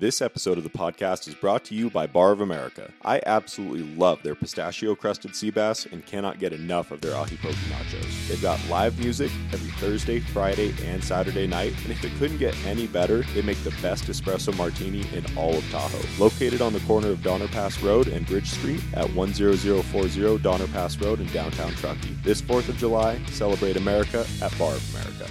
This 0.00 0.22
episode 0.22 0.58
of 0.58 0.62
the 0.62 0.70
podcast 0.70 1.26
is 1.26 1.34
brought 1.34 1.64
to 1.64 1.74
you 1.74 1.90
by 1.90 2.06
Bar 2.06 2.30
of 2.30 2.40
America. 2.40 2.92
I 3.02 3.20
absolutely 3.26 3.82
love 3.96 4.22
their 4.22 4.36
pistachio 4.36 4.94
crusted 4.94 5.34
sea 5.34 5.50
bass 5.50 5.86
and 5.86 6.06
cannot 6.06 6.38
get 6.38 6.52
enough 6.52 6.92
of 6.92 7.00
their 7.00 7.16
ahi 7.16 7.36
poke 7.36 7.56
nachos. 7.68 8.28
They've 8.28 8.40
got 8.40 8.64
live 8.68 8.96
music 9.00 9.32
every 9.52 9.72
Thursday, 9.72 10.20
Friday, 10.20 10.72
and 10.84 11.02
Saturday 11.02 11.48
night, 11.48 11.74
and 11.82 11.90
if 11.90 12.04
it 12.04 12.12
couldn't 12.20 12.38
get 12.38 12.56
any 12.64 12.86
better, 12.86 13.22
they 13.34 13.42
make 13.42 13.60
the 13.64 13.74
best 13.82 14.04
espresso 14.04 14.56
martini 14.56 15.00
in 15.12 15.26
all 15.36 15.56
of 15.56 15.68
Tahoe. 15.72 15.98
Located 16.22 16.62
on 16.62 16.72
the 16.72 16.80
corner 16.86 17.08
of 17.08 17.20
Donner 17.24 17.48
Pass 17.48 17.82
Road 17.82 18.06
and 18.06 18.24
Bridge 18.24 18.48
Street 18.48 18.84
at 18.94 19.10
10040 19.16 20.38
Donner 20.38 20.68
Pass 20.68 20.96
Road 20.98 21.18
in 21.18 21.26
downtown 21.32 21.72
Truckee. 21.72 22.16
This 22.22 22.40
4th 22.40 22.68
of 22.68 22.76
July, 22.76 23.18
celebrate 23.32 23.76
America 23.76 24.24
at 24.40 24.56
Bar 24.60 24.74
of 24.74 24.94
America. 24.94 25.28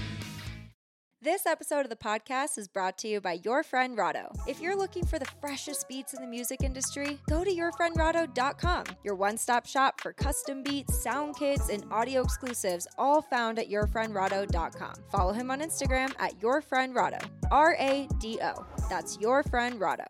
This 1.28 1.46
episode 1.46 1.82
of 1.82 1.90
the 1.90 1.98
podcast 1.98 2.58
is 2.58 2.70
brought 2.70 2.98
to 3.00 3.10
you 3.10 3.20
by 3.20 3.42
your 3.44 3.62
friend 3.62 3.98
Rado. 3.98 4.34
If 4.48 4.62
you're 4.62 4.78
looking 4.78 5.06
for 5.06 5.20
the 5.20 5.28
freshest 5.42 5.86
beats 5.90 6.14
in 6.14 6.22
the 6.22 6.28
music 6.28 6.64
industry, 6.64 7.20
go 7.28 7.44
to 7.44 7.54
yourfriendrado.com, 7.54 8.86
your 9.04 9.16
one 9.16 9.38
stop 9.38 9.66
shop 9.66 10.00
for 10.00 10.14
custom 10.14 10.64
beats, 10.64 11.04
sound 11.04 11.36
kits, 11.36 11.68
and 11.68 11.84
audio 11.92 12.22
exclusives, 12.22 12.88
all 12.98 13.22
found 13.22 13.60
at 13.60 13.70
yourfriendrado.com. 13.70 14.94
Follow 15.12 15.34
him 15.34 15.52
on 15.52 15.60
Instagram 15.60 16.14
at 16.18 16.40
yourfriendrado, 16.40 17.22
R 17.52 17.76
A 17.78 18.08
D 18.20 18.40
O. 18.42 18.66
That's 18.90 19.20
your 19.20 19.44
friend 19.44 19.82
Rado. 19.82 20.08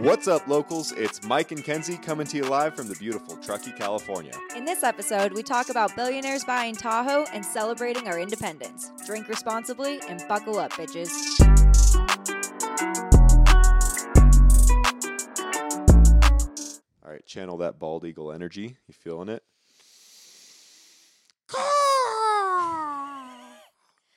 What's 0.00 0.28
up, 0.28 0.46
locals? 0.46 0.92
It's 0.92 1.22
Mike 1.24 1.52
and 1.52 1.64
Kenzie 1.64 1.96
coming 1.96 2.26
to 2.26 2.36
you 2.36 2.44
live 2.44 2.76
from 2.76 2.86
the 2.86 2.94
beautiful 2.96 3.34
Truckee, 3.38 3.72
California. 3.72 4.32
In 4.54 4.66
this 4.66 4.84
episode, 4.84 5.32
we 5.32 5.42
talk 5.42 5.70
about 5.70 5.96
billionaires 5.96 6.44
buying 6.44 6.74
Tahoe 6.76 7.24
and 7.32 7.42
celebrating 7.42 8.06
our 8.06 8.18
independence. 8.18 8.92
Drink 9.06 9.26
responsibly 9.26 9.98
and 10.06 10.22
buckle 10.28 10.58
up, 10.58 10.72
bitches. 10.72 11.40
All 17.02 17.10
right, 17.10 17.24
channel 17.24 17.56
that 17.56 17.78
bald 17.78 18.04
eagle 18.04 18.32
energy. 18.32 18.76
You 18.86 18.92
feeling 18.92 19.30
it? 19.30 19.42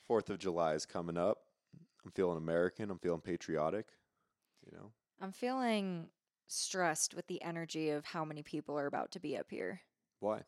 Fourth 0.05 0.29
of 0.29 0.39
July 0.39 0.73
is 0.73 0.85
coming 0.85 1.17
up. 1.17 1.37
I'm 2.03 2.11
feeling 2.11 2.37
American. 2.37 2.91
I'm 2.91 2.99
feeling 2.99 3.21
patriotic. 3.21 3.85
You 4.69 4.77
know, 4.77 4.91
I'm 5.21 5.31
feeling 5.31 6.07
stressed 6.47 7.13
with 7.13 7.27
the 7.27 7.41
energy 7.41 7.89
of 7.89 8.05
how 8.05 8.25
many 8.25 8.41
people 8.43 8.77
are 8.79 8.87
about 8.87 9.11
to 9.11 9.19
be 9.19 9.37
up 9.37 9.47
here. 9.49 9.81
why? 10.19 10.41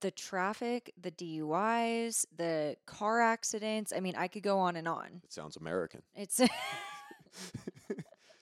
The 0.00 0.10
traffic, 0.12 0.92
the 1.00 1.10
DUIs, 1.10 2.24
the 2.36 2.76
car 2.86 3.20
accidents. 3.20 3.92
I 3.94 3.98
mean, 4.00 4.14
I 4.16 4.28
could 4.28 4.44
go 4.44 4.58
on 4.60 4.76
and 4.76 4.86
on. 4.86 5.20
It 5.24 5.32
sounds 5.32 5.56
American. 5.56 6.02
It's 6.14 6.40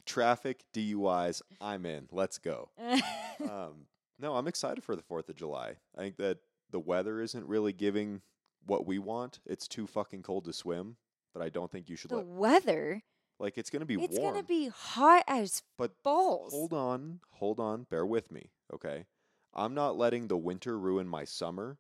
Traffic, 0.07 0.65
DUIs. 0.75 1.41
I'm 1.61 1.87
in. 1.87 2.09
Let's 2.11 2.39
go. 2.39 2.71
Um, 3.49 3.87
no, 4.19 4.37
I'm 4.37 4.47
excited 4.47 4.85
for 4.85 4.95
the 4.95 5.01
Fourth 5.03 5.31
of 5.31 5.37
July. 5.37 5.77
I 5.97 6.01
think 6.03 6.19
that 6.19 6.41
the 6.71 6.79
weather 6.79 7.23
isn't 7.23 7.47
really 7.47 7.73
giving 7.73 8.21
what 8.67 8.87
we 8.87 8.99
want. 8.99 9.41
It's 9.47 9.67
too 9.67 9.87
fucking 9.87 10.25
cold 10.25 10.45
to 10.45 10.53
swim, 10.53 10.97
but 11.33 11.43
I 11.43 11.49
don't 11.49 11.71
think 11.73 11.89
you 11.89 11.97
should 11.97 12.11
the 12.11 12.17
let. 12.19 12.27
weather. 12.27 13.03
Like 13.41 13.57
it's 13.57 13.71
gonna 13.71 13.87
be 13.87 13.95
It's 13.95 14.19
warm. 14.19 14.37
It's 14.37 14.47
gonna 14.47 14.47
be 14.47 14.69
hot 14.69 15.25
as 15.27 15.63
but 15.79 16.03
balls. 16.03 16.53
Hold 16.53 16.75
on, 16.75 17.21
hold 17.31 17.59
on, 17.59 17.85
bear 17.85 18.05
with 18.05 18.31
me, 18.31 18.51
okay? 18.73 19.07
I'm 19.55 19.75
not 19.75 19.97
letting 19.97 20.29
the 20.29 20.37
winter 20.37 20.79
ruin 20.79 21.09
my 21.09 21.25
summer, 21.25 21.79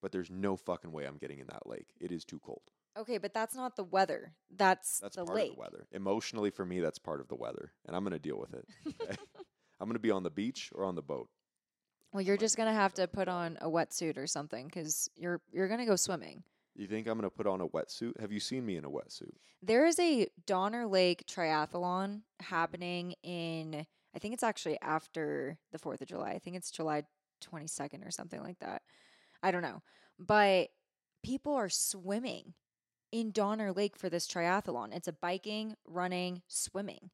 but 0.00 0.12
there's 0.12 0.30
no 0.30 0.56
fucking 0.56 0.92
way 0.92 1.04
I'm 1.04 1.18
getting 1.18 1.40
in 1.40 1.48
that 1.48 1.66
lake. 1.66 1.88
It 2.00 2.12
is 2.12 2.24
too 2.24 2.38
cold. 2.38 2.62
Okay, 2.96 3.18
but 3.18 3.34
that's 3.34 3.54
not 3.54 3.76
the 3.76 3.84
weather. 3.84 4.32
That's, 4.56 5.00
That's 5.00 5.16
the 5.16 5.24
part 5.24 5.36
lake. 5.36 5.50
of 5.50 5.56
the 5.56 5.60
weather. 5.60 5.86
Emotionally, 5.92 6.50
for 6.50 6.64
me, 6.64 6.80
that's 6.80 6.98
part 6.98 7.20
of 7.20 7.28
the 7.28 7.36
weather, 7.36 7.72
and 7.86 7.96
I'm 7.96 8.04
gonna 8.04 8.18
deal 8.18 8.38
with 8.38 8.54
it. 8.54 8.66
Okay? 8.86 9.16
I'm 9.80 9.88
gonna 9.88 9.98
be 9.98 10.10
on 10.12 10.22
the 10.22 10.30
beach 10.30 10.70
or 10.74 10.84
on 10.84 10.94
the 10.94 11.02
boat. 11.02 11.28
Well, 12.12 12.22
you're 12.22 12.36
just 12.36 12.56
gonna 12.56 12.72
have 12.72 12.94
to 12.94 13.08
put 13.08 13.26
on 13.26 13.58
a 13.60 13.68
wetsuit 13.68 14.16
or 14.16 14.28
something 14.28 14.66
because 14.66 15.10
you're 15.16 15.40
you're 15.52 15.68
gonna 15.68 15.86
go 15.86 15.96
swimming. 15.96 16.44
You 16.80 16.86
think 16.86 17.06
I'm 17.06 17.18
gonna 17.18 17.28
put 17.28 17.46
on 17.46 17.60
a 17.60 17.68
wetsuit? 17.68 18.18
Have 18.18 18.32
you 18.32 18.40
seen 18.40 18.64
me 18.64 18.78
in 18.78 18.86
a 18.86 18.90
wetsuit? 18.90 19.34
There 19.62 19.84
is 19.84 19.98
a 19.98 20.28
Donner 20.46 20.86
Lake 20.86 21.26
triathlon 21.26 22.22
happening 22.40 23.16
in, 23.22 23.86
I 24.16 24.18
think 24.18 24.32
it's 24.32 24.42
actually 24.42 24.78
after 24.80 25.58
the 25.72 25.78
4th 25.78 26.00
of 26.00 26.08
July. 26.08 26.30
I 26.30 26.38
think 26.38 26.56
it's 26.56 26.70
July 26.70 27.02
22nd 27.44 28.08
or 28.08 28.10
something 28.10 28.42
like 28.42 28.60
that. 28.60 28.80
I 29.42 29.50
don't 29.50 29.60
know. 29.60 29.82
But 30.18 30.68
people 31.22 31.52
are 31.52 31.68
swimming 31.68 32.54
in 33.12 33.30
Donner 33.30 33.72
Lake 33.72 33.98
for 33.98 34.08
this 34.08 34.26
triathlon. 34.26 34.96
It's 34.96 35.08
a 35.08 35.12
biking, 35.12 35.74
running, 35.86 36.40
swimming. 36.48 37.10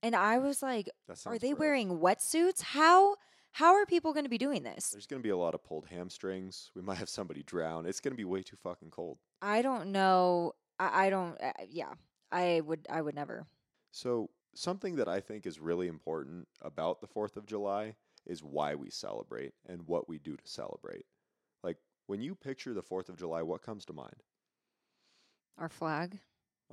And 0.00 0.14
I 0.14 0.38
was 0.38 0.62
like, 0.62 0.88
are 1.26 1.38
they 1.40 1.54
wearing 1.54 1.98
wetsuits? 1.98 2.62
How 2.62 3.16
how 3.52 3.74
are 3.74 3.86
people 3.86 4.12
going 4.12 4.24
to 4.24 4.30
be 4.30 4.38
doing 4.38 4.62
this? 4.62 4.90
There's 4.90 5.06
gonna 5.06 5.22
be 5.22 5.30
a 5.30 5.36
lot 5.36 5.54
of 5.54 5.62
pulled 5.62 5.86
hamstrings. 5.86 6.70
We 6.74 6.82
might 6.82 6.98
have 6.98 7.08
somebody 7.08 7.42
drown. 7.42 7.86
It's 7.86 8.00
gonna 8.00 8.16
be 8.16 8.24
way 8.24 8.42
too 8.42 8.56
fucking 8.56 8.90
cold. 8.90 9.18
I 9.40 9.62
don't 9.62 9.92
know. 9.92 10.52
I, 10.78 11.06
I 11.06 11.10
don't 11.10 11.40
uh, 11.40 11.52
yeah. 11.68 11.92
I 12.30 12.62
would 12.64 12.86
I 12.90 13.02
would 13.02 13.14
never. 13.14 13.46
So, 13.90 14.30
something 14.54 14.96
that 14.96 15.08
I 15.08 15.20
think 15.20 15.46
is 15.46 15.60
really 15.60 15.86
important 15.86 16.48
about 16.62 17.00
the 17.00 17.06
4th 17.06 17.36
of 17.36 17.46
July 17.46 17.94
is 18.26 18.42
why 18.42 18.74
we 18.74 18.88
celebrate 18.88 19.52
and 19.68 19.86
what 19.86 20.08
we 20.08 20.18
do 20.18 20.36
to 20.36 20.48
celebrate. 20.48 21.04
Like, 21.62 21.76
when 22.06 22.22
you 22.22 22.34
picture 22.34 22.72
the 22.72 22.82
4th 22.82 23.10
of 23.10 23.18
July, 23.18 23.42
what 23.42 23.62
comes 23.62 23.84
to 23.86 23.92
mind? 23.92 24.22
Our 25.58 25.68
flag. 25.68 26.20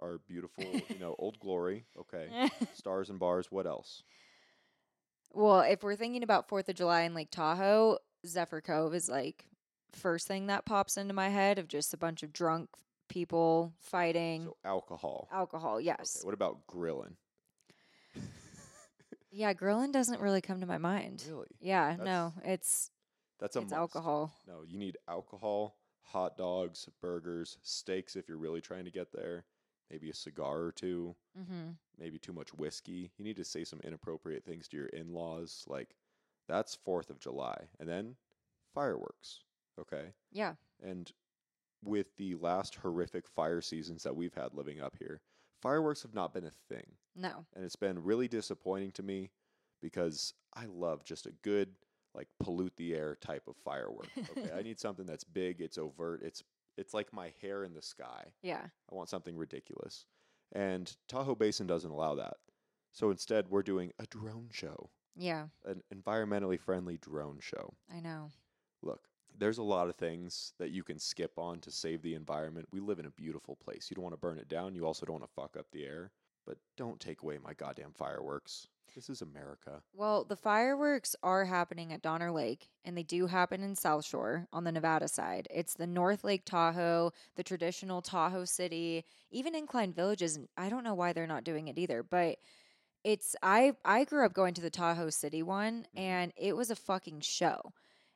Our 0.02 0.20
beautiful, 0.20 0.64
you 0.64 1.00
know, 1.00 1.16
Old 1.20 1.40
Glory, 1.40 1.86
okay. 2.00 2.50
Stars 2.74 3.10
and 3.10 3.20
bars, 3.20 3.52
what 3.52 3.68
else? 3.68 4.04
Well, 5.34 5.62
if 5.62 5.84
we're 5.84 5.96
thinking 5.96 6.24
about 6.24 6.48
Fourth 6.48 6.70
of 6.70 6.76
July 6.76 7.02
in 7.02 7.14
Lake 7.14 7.32
Tahoe, 7.32 7.98
Zephyr 8.26 8.62
Cove 8.62 8.94
is 8.94 9.10
like 9.10 9.46
first 9.94 10.28
thing 10.28 10.48
that 10.48 10.66
pops 10.66 10.98
into 10.98 11.14
my 11.14 11.30
head 11.30 11.58
of 11.60 11.68
just 11.68 11.94
a 11.94 11.98
bunch 11.98 12.24
of 12.24 12.34
drunk 12.34 12.70
people 13.08 13.74
fighting. 13.80 14.46
So, 14.46 14.58
alcohol. 14.66 15.28
Alcohol, 15.32 15.76
Okay, 15.76 15.86
yes. 15.86 16.20
what 16.24 16.34
about 16.34 16.66
grilling? 16.68 17.16
Yeah, 19.32 19.54
grilling 19.54 19.92
doesn't 19.92 20.22
really 20.22 20.42
come 20.42 20.60
to 20.62 20.66
my 20.66 20.80
mind. 20.80 21.24
Really? 21.30 21.46
Yeah, 21.60 21.98
no, 22.04 22.34
it's 22.44 22.90
That's 23.40 23.56
a 23.56 23.60
it's 23.60 23.70
must. 23.70 23.78
alcohol. 23.78 24.34
No, 24.48 24.64
you 24.68 24.80
need 24.80 24.98
alcohol, 25.08 25.76
hot 26.02 26.36
dogs, 26.36 26.90
burgers, 27.00 27.60
steaks 27.62 28.16
if 28.16 28.28
you're 28.28 28.40
really 28.40 28.60
trying 28.60 28.86
to 28.86 28.92
get 28.92 29.12
there, 29.12 29.46
maybe 29.92 30.10
a 30.10 30.14
cigar 30.14 30.60
or 30.60 30.72
two. 30.72 31.16
Mm-hmm. 31.40 31.72
maybe 31.98 32.18
too 32.18 32.34
much 32.34 32.54
whiskey. 32.54 33.12
You 33.18 33.24
need 33.24 33.38
to 33.38 33.46
say 33.46 33.64
some 33.64 33.80
inappropriate 33.84 34.44
things 34.44 34.68
to 34.70 34.78
your 34.78 34.88
in 34.88 35.14
laws. 35.14 35.64
Like, 35.68 35.96
that's 36.48 36.78
4th 36.88 37.10
of 37.10 37.20
July. 37.20 37.68
And 37.80 37.88
then 37.88 38.16
fireworks. 38.74 39.42
Okay. 39.80 40.14
Yeah. 40.32 40.54
And 40.84 41.12
with 41.84 42.08
the 42.18 42.36
last 42.36 42.76
horrific 42.76 43.28
fire 43.28 43.62
seasons 43.62 44.04
that 44.04 44.16
we've 44.16 44.34
had 44.34 44.54
living 44.54 44.82
up 44.82 44.96
here, 45.00 45.22
fireworks 45.62 46.02
have 46.02 46.14
not 46.14 46.34
been 46.34 46.46
a 46.46 46.74
thing. 46.74 46.86
No. 47.16 47.46
And 47.56 47.64
it's 47.64 47.76
been 47.76 48.04
really 48.04 48.28
disappointing 48.28 48.92
to 48.94 49.04
me 49.04 49.32
because 49.82 50.34
I 50.54 50.66
love 50.66 51.06
just 51.06 51.26
a 51.26 51.32
good, 51.44 51.70
like, 52.14 52.28
pollute 52.40 52.76
the 52.76 52.96
air 52.96 53.18
type 53.22 53.44
of 53.48 53.56
firework. 53.64 54.10
Okay. 54.32 54.50
I 54.54 54.62
need 54.64 54.80
something 54.80 55.06
that's 55.06 55.24
big, 55.24 55.62
it's 55.62 55.78
overt, 55.78 56.22
it's 56.24 56.44
it's 56.80 56.94
like 56.94 57.12
my 57.14 57.34
hair 57.42 57.64
in 57.64 57.74
the 57.74 57.82
sky. 57.82 58.32
Yeah. 58.42 58.66
I 58.92 58.96
want 58.96 59.10
something 59.10 59.36
ridiculous. 59.36 60.06
And 60.54 60.96
Tahoe 61.08 61.36
Basin 61.36 61.68
doesn't 61.68 61.92
allow 61.92 62.16
that. 62.16 62.38
So 62.92 63.12
instead, 63.12 63.50
we're 63.50 63.62
doing 63.64 63.92
a 64.00 64.06
drone 64.08 64.50
show, 64.52 64.90
Yeah. 65.16 65.48
an 65.66 65.84
environmentally 65.94 66.60
friendly 66.60 66.98
drone 66.98 67.40
show. 67.40 67.76
I 67.94 68.00
know. 68.00 68.30
Look, 68.82 69.08
there's 69.38 69.60
a 69.60 69.64
lot 69.64 69.90
of 69.90 69.96
things 69.96 70.54
that 70.58 70.72
you 70.72 70.84
can 70.84 70.98
skip 70.98 71.38
on 71.38 71.60
to 71.62 71.72
save 71.72 72.02
the 72.02 72.16
environment. 72.16 72.68
We 72.72 72.80
live 72.80 72.98
in 73.00 73.06
a 73.06 73.12
beautiful 73.12 73.56
place. 73.58 73.90
You 73.90 73.96
don't 73.96 74.04
want 74.04 74.14
to 74.14 74.20
burn 74.20 74.40
it 74.40 74.50
down. 74.50 74.74
You 74.74 74.86
also 74.88 75.06
don't 75.06 75.20
want 75.20 75.26
to 75.30 75.34
fuck 75.42 75.56
up 75.58 75.68
the 75.72 75.86
air. 75.86 76.12
But 76.46 76.58
don't 76.78 77.00
take 77.00 77.22
away 77.22 77.38
my 77.38 77.54
goddamn 77.54 77.94
fireworks. 77.94 78.68
This 78.96 79.10
is 79.10 79.22
America. 79.22 79.82
Well, 79.94 80.24
the 80.24 80.36
fireworks 80.36 81.16
are 81.24 81.46
happening 81.46 81.94
at 81.94 82.02
Donner 82.02 82.32
Lake, 82.32 82.70
and 82.84 82.98
they 82.98 83.04
do 83.04 83.28
happen 83.28 83.62
in 83.64 83.76
South 83.76 84.06
Shore 84.06 84.48
on 84.52 84.64
the 84.64 84.72
Nevada 84.72 85.08
side. 85.08 85.48
It's 85.50 85.74
the 85.74 85.88
North 85.88 86.24
Lake 86.24 86.44
Tahoe, 86.46 87.12
the 87.36 87.44
traditional 87.44 88.02
Tahoe 88.02 88.46
City, 88.46 89.06
even 89.32 89.56
Incline 89.56 89.94
Villages. 89.94 90.40
I 90.58 90.70
don't 90.70 90.84
know 90.84 90.96
why 90.96 91.14
they're 91.14 91.28
not 91.28 91.44
doing 91.44 91.68
it 91.68 91.78
either, 91.78 92.04
but 92.04 92.40
it's 93.04 93.36
I 93.42 93.74
I 93.86 94.04
grew 94.04 94.26
up 94.26 94.34
going 94.34 94.54
to 94.56 94.62
the 94.62 94.70
Tahoe 94.70 95.10
City 95.10 95.42
one, 95.42 95.84
Mhm. 95.96 96.00
and 96.00 96.34
it 96.36 96.56
was 96.58 96.70
a 96.70 96.76
fucking 96.76 97.22
show. 97.22 97.74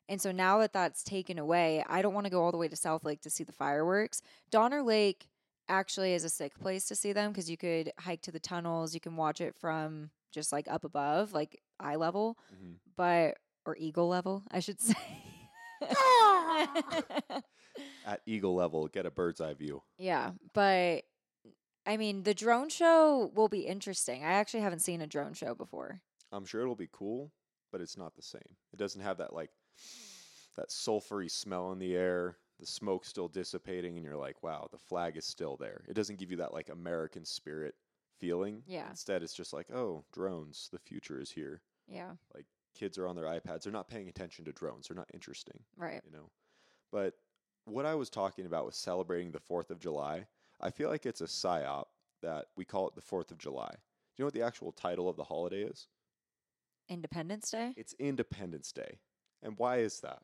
And 0.10 0.22
so 0.22 0.34
now 0.34 0.58
that 0.60 0.74
that's 0.74 1.04
taken 1.04 1.40
away, 1.40 1.84
I 1.88 2.02
don't 2.02 2.14
want 2.14 2.26
to 2.26 2.32
go 2.32 2.44
all 2.44 2.52
the 2.52 2.58
way 2.58 2.68
to 2.68 2.76
South 2.76 3.06
Lake 3.06 3.22
to 3.22 3.30
see 3.30 3.46
the 3.46 3.54
fireworks. 3.54 4.22
Donner 4.50 4.82
Lake 4.84 5.30
actually 5.70 6.14
is 6.14 6.26
a 6.26 6.30
sick 6.30 6.60
place 6.60 6.86
to 6.90 6.96
see 6.96 7.14
them 7.14 7.32
because 7.32 7.50
you 7.50 7.56
could 7.56 7.94
hike 8.00 8.22
to 8.24 8.32
the 8.32 8.40
tunnels, 8.40 8.94
you 8.94 9.00
can 9.00 9.16
watch 9.16 9.40
it 9.40 9.56
from 9.56 10.12
just 10.34 10.52
like 10.52 10.68
up 10.70 10.84
above, 10.84 11.32
like 11.34 11.62
eye 11.80 11.96
level. 11.96 12.38
Mhm. 12.54 12.76
But 12.98 13.38
or 13.66 13.78
eagle 13.78 14.08
level, 14.10 14.44
I 14.52 14.60
should 14.60 14.82
say. 14.82 14.96
At 18.06 18.22
eagle 18.26 18.54
level, 18.56 18.88
get 18.88 19.06
a 19.06 19.12
bird's 19.12 19.42
eye 19.42 19.54
view. 19.54 19.82
yeah, 19.98 20.32
but 20.54 21.04
I 21.86 21.98
mean, 21.98 22.24
the 22.24 22.34
drone 22.34 22.70
show 22.70 23.32
will 23.34 23.48
be 23.50 23.62
interesting. 23.62 24.24
I 24.24 24.34
actually 24.34 24.62
haven't 24.62 24.80
seen 24.80 25.02
a 25.02 25.08
drone 25.08 25.34
show 25.34 25.56
before. 25.56 26.02
I'm 26.32 26.46
sure 26.46 26.62
it'll 26.62 26.76
be 26.76 26.90
cool, 26.92 27.32
but 27.72 27.82
it's 27.82 27.98
not 27.98 28.16
the 28.16 28.22
same. 28.22 28.42
It 28.74 28.78
doesn't 28.78 29.02
have 29.02 29.18
that 29.18 29.34
like 29.34 29.50
that 30.58 30.70
sulfury 30.70 31.30
smell 31.32 31.72
in 31.72 31.80
the 31.80 31.96
air, 31.96 32.38
the 32.60 32.66
smoke 32.66 33.06
still 33.06 33.28
dissipating, 33.28 33.96
and 33.98 34.06
you're 34.06 34.16
like, 34.18 34.44
wow, 34.44 34.68
the 34.72 34.78
flag 34.78 35.18
is 35.18 35.26
still 35.26 35.58
there. 35.58 35.84
It 35.88 35.94
doesn't 35.96 36.20
give 36.20 36.30
you 36.32 36.38
that 36.38 36.54
like 36.54 36.70
American 36.70 37.26
spirit 37.26 37.74
feeling. 38.20 38.64
Yeah. 38.68 38.90
Instead, 38.90 39.24
it's 39.24 39.34
just 39.34 39.54
like, 39.54 39.68
oh, 39.72 40.04
drones, 40.14 40.70
the 40.72 40.80
future 40.80 41.20
is 41.20 41.32
here. 41.32 41.62
Yeah, 41.88 42.12
Like 42.34 42.46
Kids 42.74 42.98
are 42.98 43.08
on 43.08 43.16
their 43.16 43.26
iPads. 43.26 43.64
They're 43.64 43.74
not 43.74 43.90
paying 43.90 44.08
attention 44.08 44.46
to 44.46 44.52
drones. 44.52 44.88
They're 44.88 44.98
not 44.98 45.10
interesting, 45.14 45.60
right. 45.78 46.02
you 46.06 46.12
know. 46.12 46.30
But 46.92 47.14
what 47.66 47.86
I 47.86 47.96
was 47.96 48.10
talking 48.10 48.46
about 48.46 48.66
was 48.66 48.76
celebrating 48.76 49.32
the 49.32 49.40
4th 49.40 49.70
of 49.70 49.80
July. 49.80 50.26
I 50.62 50.72
feel 50.72 50.90
like 50.90 51.06
it's 51.06 51.22
a 51.22 51.26
psyop 51.26 51.86
that 52.22 52.46
we 52.56 52.66
call 52.66 52.88
it 52.88 52.96
the 52.96 53.02
4th 53.02 53.32
of 53.32 53.38
July. 53.38 53.70
Do 53.72 53.78
you 54.18 54.24
know 54.24 54.28
what 54.28 54.34
the 54.34 54.42
actual 54.42 54.72
title 54.72 55.10
of 55.10 55.18
the 55.18 55.24
holiday 55.26 55.64
is? 55.64 55.88
Independence 56.90 57.52
Day 57.52 57.74
It's 57.78 57.94
Independence 58.00 58.72
Day. 58.72 59.00
And 59.42 59.58
why 59.58 59.78
is 59.78 60.00
that? 60.02 60.22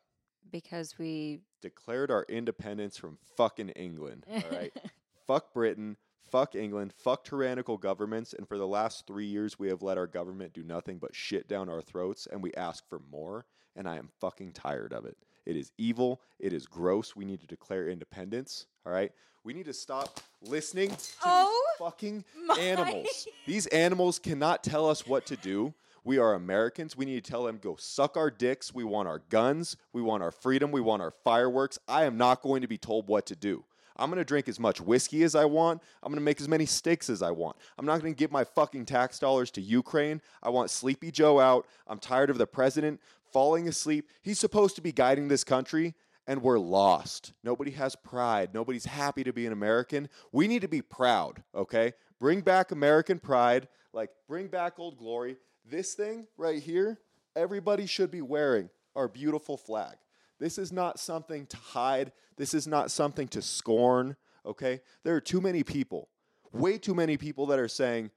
because 0.50 0.98
we 0.98 1.40
Declared 1.60 2.10
our 2.10 2.24
independence 2.28 2.96
from 2.96 3.18
fucking 3.36 3.68
England. 3.70 4.24
All 4.30 4.42
right. 4.50 4.72
fuck 5.26 5.52
Britain. 5.52 5.98
Fuck 6.30 6.54
England. 6.54 6.92
Fuck 6.96 7.24
tyrannical 7.24 7.76
governments. 7.76 8.32
And 8.34 8.46
for 8.46 8.58
the 8.58 8.66
last 8.66 9.06
three 9.06 9.26
years, 9.26 9.58
we 9.58 9.68
have 9.68 9.82
let 9.82 9.98
our 9.98 10.06
government 10.06 10.52
do 10.52 10.62
nothing 10.62 10.98
but 10.98 11.14
shit 11.14 11.48
down 11.48 11.68
our 11.68 11.80
throats 11.82 12.26
and 12.30 12.42
we 12.42 12.52
ask 12.54 12.88
for 12.88 13.00
more. 13.10 13.46
And 13.76 13.88
I 13.88 13.96
am 13.96 14.10
fucking 14.20 14.52
tired 14.52 14.92
of 14.92 15.04
it. 15.06 15.16
It 15.46 15.56
is 15.56 15.72
evil. 15.78 16.20
It 16.38 16.52
is 16.52 16.66
gross. 16.66 17.16
We 17.16 17.24
need 17.24 17.40
to 17.40 17.46
declare 17.46 17.88
independence. 17.88 18.66
All 18.86 18.92
right. 18.92 19.12
We 19.42 19.54
need 19.54 19.64
to 19.66 19.72
stop 19.72 20.20
listening 20.42 20.90
to 20.90 20.96
Oh 21.24 21.62
these 21.72 21.78
fucking 21.86 22.24
my- 22.46 22.58
animals. 22.58 23.26
These 23.46 23.66
animals 23.68 24.18
cannot 24.18 24.62
tell 24.62 24.88
us 24.88 25.06
what 25.06 25.26
to 25.26 25.36
do. 25.36 25.72
We 26.04 26.18
are 26.18 26.34
Americans. 26.34 26.96
We 26.96 27.04
need 27.06 27.24
to 27.24 27.30
tell 27.30 27.44
them 27.44 27.58
go 27.60 27.76
suck 27.78 28.16
our 28.16 28.30
dicks. 28.30 28.72
We 28.74 28.84
want 28.84 29.08
our 29.08 29.20
guns. 29.30 29.76
We 29.92 30.02
want 30.02 30.22
our 30.22 30.30
freedom. 30.30 30.70
We 30.72 30.80
want 30.80 31.02
our 31.02 31.10
fireworks. 31.10 31.78
I 31.88 32.04
am 32.04 32.16
not 32.16 32.42
going 32.42 32.62
to 32.62 32.68
be 32.68 32.78
told 32.78 33.06
what 33.08 33.26
to 33.26 33.36
do. 33.36 33.64
I'm 33.96 34.10
going 34.10 34.18
to 34.18 34.24
drink 34.24 34.48
as 34.48 34.58
much 34.58 34.80
whiskey 34.80 35.22
as 35.22 35.34
I 35.34 35.44
want. 35.44 35.82
I'm 36.02 36.10
going 36.10 36.20
to 36.20 36.24
make 36.24 36.40
as 36.40 36.48
many 36.48 36.66
steaks 36.66 37.10
as 37.10 37.22
I 37.22 37.30
want. 37.30 37.56
I'm 37.78 37.86
not 37.86 38.00
going 38.00 38.14
to 38.14 38.18
give 38.18 38.32
my 38.32 38.44
fucking 38.44 38.86
tax 38.86 39.18
dollars 39.18 39.50
to 39.52 39.60
Ukraine. 39.60 40.20
I 40.42 40.50
want 40.50 40.70
Sleepy 40.70 41.10
Joe 41.10 41.40
out. 41.40 41.66
I'm 41.86 41.98
tired 41.98 42.30
of 42.30 42.38
the 42.38 42.46
president 42.46 43.00
falling 43.32 43.68
asleep. 43.68 44.08
He's 44.22 44.38
supposed 44.38 44.76
to 44.76 44.82
be 44.82 44.92
guiding 44.92 45.28
this 45.28 45.44
country 45.44 45.94
and 46.26 46.42
we're 46.42 46.58
lost. 46.58 47.32
Nobody 47.42 47.72
has 47.72 47.96
pride. 47.96 48.50
Nobody's 48.54 48.84
happy 48.84 49.24
to 49.24 49.32
be 49.32 49.46
an 49.46 49.52
American. 49.52 50.08
We 50.32 50.46
need 50.46 50.62
to 50.62 50.68
be 50.68 50.82
proud, 50.82 51.42
okay? 51.54 51.92
Bring 52.18 52.40
back 52.40 52.70
American 52.70 53.18
pride, 53.18 53.68
like 53.92 54.10
bring 54.28 54.46
back 54.46 54.78
old 54.78 54.98
glory. 54.98 55.36
This 55.68 55.94
thing 55.94 56.26
right 56.36 56.62
here, 56.62 56.98
everybody 57.34 57.86
should 57.86 58.10
be 58.10 58.22
wearing 58.22 58.70
our 58.94 59.08
beautiful 59.08 59.56
flag. 59.56 59.96
This 60.40 60.58
is 60.58 60.72
not 60.72 60.98
something 60.98 61.46
to 61.46 61.56
hide. 61.56 62.12
This 62.36 62.54
is 62.54 62.66
not 62.66 62.90
something 62.90 63.28
to 63.28 63.42
scorn, 63.42 64.16
okay? 64.44 64.80
There 65.04 65.14
are 65.14 65.20
too 65.20 65.40
many 65.40 65.62
people, 65.62 66.08
way 66.52 66.78
too 66.78 66.94
many 66.94 67.16
people 67.18 67.46
that 67.46 67.58
are 67.58 67.68
saying, 67.68 68.10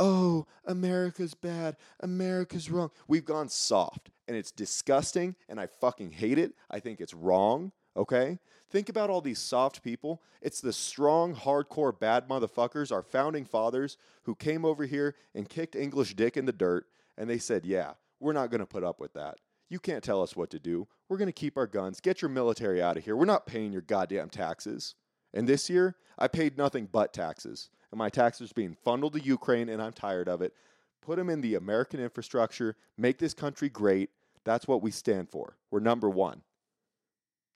oh, 0.00 0.46
America's 0.64 1.34
bad, 1.34 1.76
America's 2.00 2.70
wrong. 2.70 2.90
We've 3.06 3.24
gone 3.24 3.48
soft 3.48 4.10
and 4.26 4.36
it's 4.36 4.50
disgusting 4.50 5.36
and 5.48 5.60
I 5.60 5.66
fucking 5.66 6.12
hate 6.12 6.38
it. 6.38 6.54
I 6.70 6.80
think 6.80 7.00
it's 7.00 7.14
wrong, 7.14 7.72
okay? 7.94 8.38
Think 8.70 8.88
about 8.88 9.10
all 9.10 9.20
these 9.20 9.38
soft 9.38 9.82
people. 9.82 10.22
It's 10.42 10.60
the 10.60 10.72
strong, 10.72 11.34
hardcore, 11.34 11.98
bad 11.98 12.28
motherfuckers, 12.28 12.90
our 12.90 13.02
founding 13.02 13.44
fathers, 13.44 13.96
who 14.24 14.34
came 14.34 14.64
over 14.64 14.84
here 14.84 15.14
and 15.34 15.48
kicked 15.48 15.76
English 15.76 16.14
dick 16.14 16.36
in 16.36 16.46
the 16.46 16.52
dirt 16.52 16.86
and 17.18 17.28
they 17.28 17.38
said, 17.38 17.64
yeah, 17.64 17.92
we're 18.18 18.32
not 18.32 18.50
gonna 18.50 18.66
put 18.66 18.82
up 18.82 18.98
with 18.98 19.12
that. 19.12 19.36
You 19.68 19.78
can't 19.78 20.04
tell 20.04 20.22
us 20.22 20.36
what 20.36 20.50
to 20.50 20.58
do. 20.58 20.88
We're 21.08 21.18
gonna 21.18 21.32
keep 21.32 21.56
our 21.56 21.66
guns. 21.66 22.00
Get 22.00 22.22
your 22.22 22.28
military 22.28 22.82
out 22.82 22.96
of 22.96 23.04
here. 23.04 23.16
We're 23.16 23.24
not 23.24 23.46
paying 23.46 23.72
your 23.72 23.82
goddamn 23.82 24.30
taxes. 24.30 24.94
And 25.32 25.48
this 25.48 25.68
year, 25.68 25.96
I 26.18 26.28
paid 26.28 26.56
nothing 26.56 26.88
but 26.90 27.12
taxes. 27.12 27.68
And 27.90 27.98
my 27.98 28.08
taxes 28.08 28.50
are 28.50 28.54
being 28.54 28.76
funneled 28.84 29.12
to 29.12 29.20
Ukraine, 29.20 29.68
and 29.68 29.80
I'm 29.80 29.92
tired 29.92 30.28
of 30.28 30.42
it. 30.42 30.54
Put 31.02 31.16
them 31.16 31.30
in 31.30 31.40
the 31.40 31.54
American 31.54 32.00
infrastructure, 32.00 32.76
make 32.96 33.18
this 33.18 33.34
country 33.34 33.68
great. 33.68 34.10
That's 34.44 34.66
what 34.66 34.82
we 34.82 34.90
stand 34.90 35.30
for. 35.30 35.56
We're 35.70 35.80
number 35.80 36.08
one. 36.10 36.42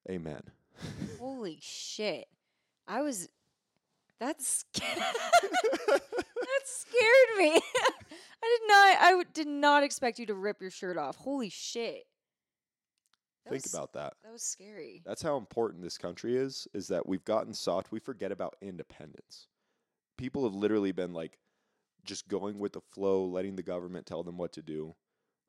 Amen. 0.08 0.42
Holy 1.18 1.58
shit. 1.60 2.28
I 2.86 3.02
was 3.02 3.28
that's 4.18 4.64
that 4.74 6.02
scared 6.64 7.38
me. 7.38 7.60
I 8.42 8.58
did 8.58 8.68
not 8.68 8.96
I 9.00 9.22
did 9.32 9.46
not 9.48 9.82
expect 9.82 10.18
you 10.18 10.26
to 10.26 10.34
rip 10.34 10.60
your 10.60 10.70
shirt 10.70 10.96
off. 10.96 11.16
Holy 11.16 11.48
shit. 11.48 12.06
That 13.44 13.50
Think 13.50 13.64
was- 13.64 13.74
about 13.74 13.92
that. 13.94 14.14
that 14.22 14.32
was 14.32 14.42
scary. 14.42 15.02
That's 15.04 15.22
how 15.22 15.36
important 15.36 15.82
this 15.82 15.98
country 15.98 16.36
is, 16.36 16.68
is 16.74 16.88
that 16.88 17.06
we've 17.08 17.24
gotten 17.24 17.54
soft. 17.54 17.90
We 17.90 17.98
forget 17.98 18.32
about 18.32 18.56
independence. 18.60 19.48
People 20.16 20.44
have 20.44 20.54
literally 20.54 20.92
been 20.92 21.12
like 21.14 21.38
just 22.04 22.28
going 22.28 22.58
with 22.58 22.72
the 22.74 22.80
flow, 22.80 23.24
letting 23.24 23.56
the 23.56 23.62
government 23.62 24.06
tell 24.06 24.22
them 24.22 24.36
what 24.36 24.52
to 24.52 24.62
do. 24.62 24.94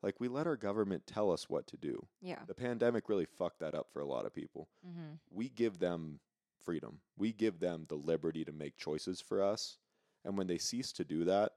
Like 0.02 0.20
we 0.20 0.28
let 0.28 0.46
our 0.46 0.56
government 0.56 1.06
tell 1.06 1.30
us 1.30 1.48
what 1.48 1.66
to 1.68 1.76
do. 1.76 2.06
Yeah. 2.20 2.40
The 2.46 2.54
pandemic 2.54 3.08
really 3.08 3.26
fucked 3.26 3.60
that 3.60 3.74
up 3.74 3.88
for 3.92 4.00
a 4.00 4.06
lot 4.06 4.26
of 4.26 4.34
people. 4.34 4.68
Mm-hmm. 4.86 5.14
we 5.30 5.48
give 5.48 5.78
them 5.78 6.20
freedom. 6.64 7.00
We 7.16 7.32
give 7.32 7.60
them 7.60 7.86
the 7.88 7.94
liberty 7.96 8.44
to 8.44 8.52
make 8.52 8.76
choices 8.76 9.20
for 9.20 9.42
us. 9.42 9.78
And 10.24 10.38
when 10.38 10.46
they 10.46 10.58
cease 10.58 10.92
to 10.92 11.04
do 11.04 11.24
that, 11.24 11.52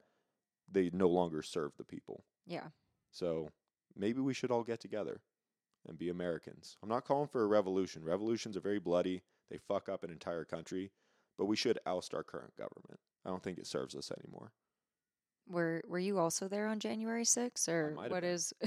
they 0.70 0.90
no 0.92 1.08
longer 1.08 1.42
serve 1.42 1.72
the 1.76 1.84
people. 1.84 2.24
Yeah. 2.46 2.68
So 3.10 3.50
maybe 3.96 4.20
we 4.20 4.34
should 4.34 4.50
all 4.50 4.64
get 4.64 4.80
together 4.80 5.20
and 5.88 5.98
be 5.98 6.08
Americans. 6.08 6.76
I'm 6.82 6.88
not 6.88 7.04
calling 7.04 7.28
for 7.28 7.42
a 7.42 7.46
revolution. 7.46 8.04
Revolutions 8.04 8.56
are 8.56 8.60
very 8.60 8.78
bloody, 8.78 9.22
they 9.50 9.58
fuck 9.58 9.88
up 9.88 10.02
an 10.04 10.10
entire 10.10 10.44
country, 10.44 10.90
but 11.38 11.46
we 11.46 11.56
should 11.56 11.78
oust 11.86 12.14
our 12.14 12.22
current 12.24 12.56
government. 12.56 12.98
I 13.24 13.30
don't 13.30 13.42
think 13.42 13.58
it 13.58 13.66
serves 13.66 13.94
us 13.94 14.10
anymore. 14.22 14.52
Were 15.48 15.82
were 15.86 15.98
you 15.98 16.18
also 16.18 16.48
there 16.48 16.66
on 16.66 16.80
January 16.80 17.22
6th 17.24 17.68
or 17.68 17.94
what 17.94 18.22
been. 18.22 18.24
is 18.24 18.52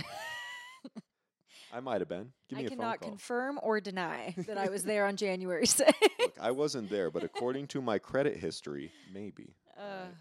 I 1.71 1.81
might 1.81 2.01
have 2.01 2.07
been. 2.09 2.31
Give 2.47 2.57
me 2.57 2.63
I 2.63 2.67
a 2.67 2.69
phone 2.69 2.77
cannot 2.77 2.99
call. 2.99 3.09
confirm 3.09 3.59
or 3.61 3.79
deny 3.79 4.33
that 4.47 4.57
I 4.57 4.69
was 4.69 4.83
there 4.85 5.05
on 5.05 5.17
January 5.17 5.65
6th. 5.67 5.91
Look, 6.19 6.37
I 6.41 6.51
wasn't 6.51 6.89
there, 6.89 7.11
but 7.11 7.23
according 7.23 7.67
to 7.67 7.81
my 7.81 7.99
credit 7.99 8.37
history, 8.37 8.91
maybe. 9.13 9.55
uh, 9.77 9.81
Alright. 9.81 10.13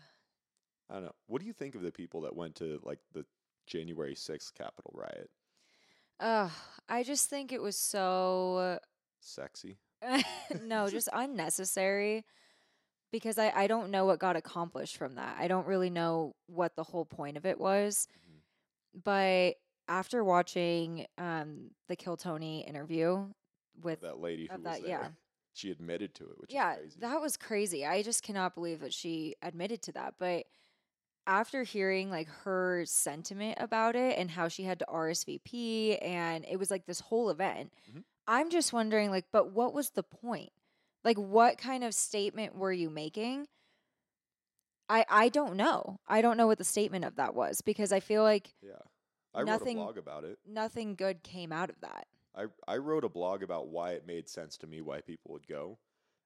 I 0.90 0.94
don't 0.94 1.04
know. 1.04 1.14
What 1.26 1.40
do 1.40 1.46
you 1.46 1.52
think 1.52 1.74
of 1.74 1.82
the 1.82 1.92
people 1.92 2.22
that 2.22 2.34
went 2.36 2.56
to 2.56 2.80
like 2.82 2.98
the 3.12 3.24
January 3.66 4.14
6th 4.14 4.52
Capitol 4.54 4.92
riot? 4.94 5.30
Uh, 6.20 6.48
I 6.88 7.02
just 7.02 7.28
think 7.28 7.52
it 7.52 7.62
was 7.62 7.76
so 7.76 8.78
Sexy. 9.20 9.78
no, 10.62 10.88
just 10.90 11.08
unnecessary 11.12 12.24
because 13.10 13.38
I, 13.38 13.52
I 13.54 13.66
don't 13.66 13.90
know 13.90 14.04
what 14.06 14.18
got 14.18 14.36
accomplished 14.36 14.96
from 14.96 15.14
that. 15.16 15.36
I 15.38 15.48
don't 15.48 15.66
really 15.66 15.90
know 15.90 16.34
what 16.46 16.76
the 16.76 16.84
whole 16.84 17.04
point 17.04 17.36
of 17.36 17.46
it 17.46 17.58
was. 17.58 18.06
Mhm. 18.12 19.02
But 19.04 19.54
after 19.88 20.22
watching 20.22 21.06
um, 21.16 21.70
the 21.88 21.96
Kill 21.96 22.16
Tony 22.16 22.66
interview 22.66 23.26
with 23.82 24.00
that 24.02 24.20
lady 24.20 24.48
who 24.50 24.62
that, 24.62 24.86
yeah. 24.86 25.08
She 25.54 25.72
admitted 25.72 26.14
to 26.14 26.24
it, 26.24 26.38
which 26.38 26.52
yeah, 26.52 26.74
is 26.74 26.78
crazy. 26.78 26.96
that 27.00 27.20
was 27.20 27.36
crazy. 27.36 27.84
I 27.84 28.02
just 28.02 28.22
cannot 28.22 28.54
believe 28.54 28.78
that 28.78 28.92
she 28.92 29.34
admitted 29.42 29.82
to 29.82 29.92
that. 29.92 30.14
But 30.16 30.44
after 31.28 31.62
hearing 31.62 32.10
like 32.10 32.26
her 32.44 32.84
sentiment 32.86 33.58
about 33.60 33.94
it 33.94 34.18
and 34.18 34.30
how 34.32 34.48
she 34.48 34.64
had 34.64 34.80
to 34.80 34.86
RSVP 34.86 35.98
and 36.02 36.44
it 36.50 36.56
was 36.56 36.70
like 36.70 36.86
this 36.86 37.00
whole 37.00 37.30
event, 37.30 37.72
Mhm. 37.92 38.02
I'm 38.26 38.50
just 38.50 38.72
wondering 38.72 39.10
like, 39.10 39.26
but 39.30 39.52
what 39.52 39.72
was 39.72 39.90
the 39.90 40.02
point? 40.02 40.50
Like, 41.04 41.16
what 41.18 41.58
kind 41.58 41.84
of 41.84 41.94
statement 41.94 42.56
were 42.56 42.72
you 42.72 42.90
making? 42.90 43.46
I 44.88 45.04
I 45.08 45.28
don't 45.28 45.56
know. 45.56 46.00
I 46.08 46.22
don't 46.22 46.36
know 46.36 46.46
what 46.46 46.58
the 46.58 46.64
statement 46.64 47.04
of 47.04 47.16
that 47.16 47.34
was 47.34 47.60
because 47.60 47.92
I 47.92 48.00
feel 48.00 48.22
like 48.22 48.54
yeah. 48.62 48.72
I 49.34 49.42
nothing- 49.44 49.76
wrote 49.78 49.82
a 49.82 49.92
blog 49.92 49.98
about 49.98 50.24
it. 50.24 50.38
nothing 50.46 50.94
good 50.94 51.22
came 51.22 51.52
out 51.52 51.70
of 51.70 51.80
that. 51.80 52.08
I, 52.34 52.46
I 52.66 52.76
wrote 52.78 53.04
a 53.04 53.08
blog 53.08 53.42
about 53.42 53.68
why 53.68 53.92
it 53.92 54.06
made 54.06 54.28
sense 54.28 54.56
to 54.58 54.66
me 54.66 54.80
why 54.80 55.00
people 55.00 55.32
would 55.32 55.46
go. 55.46 55.78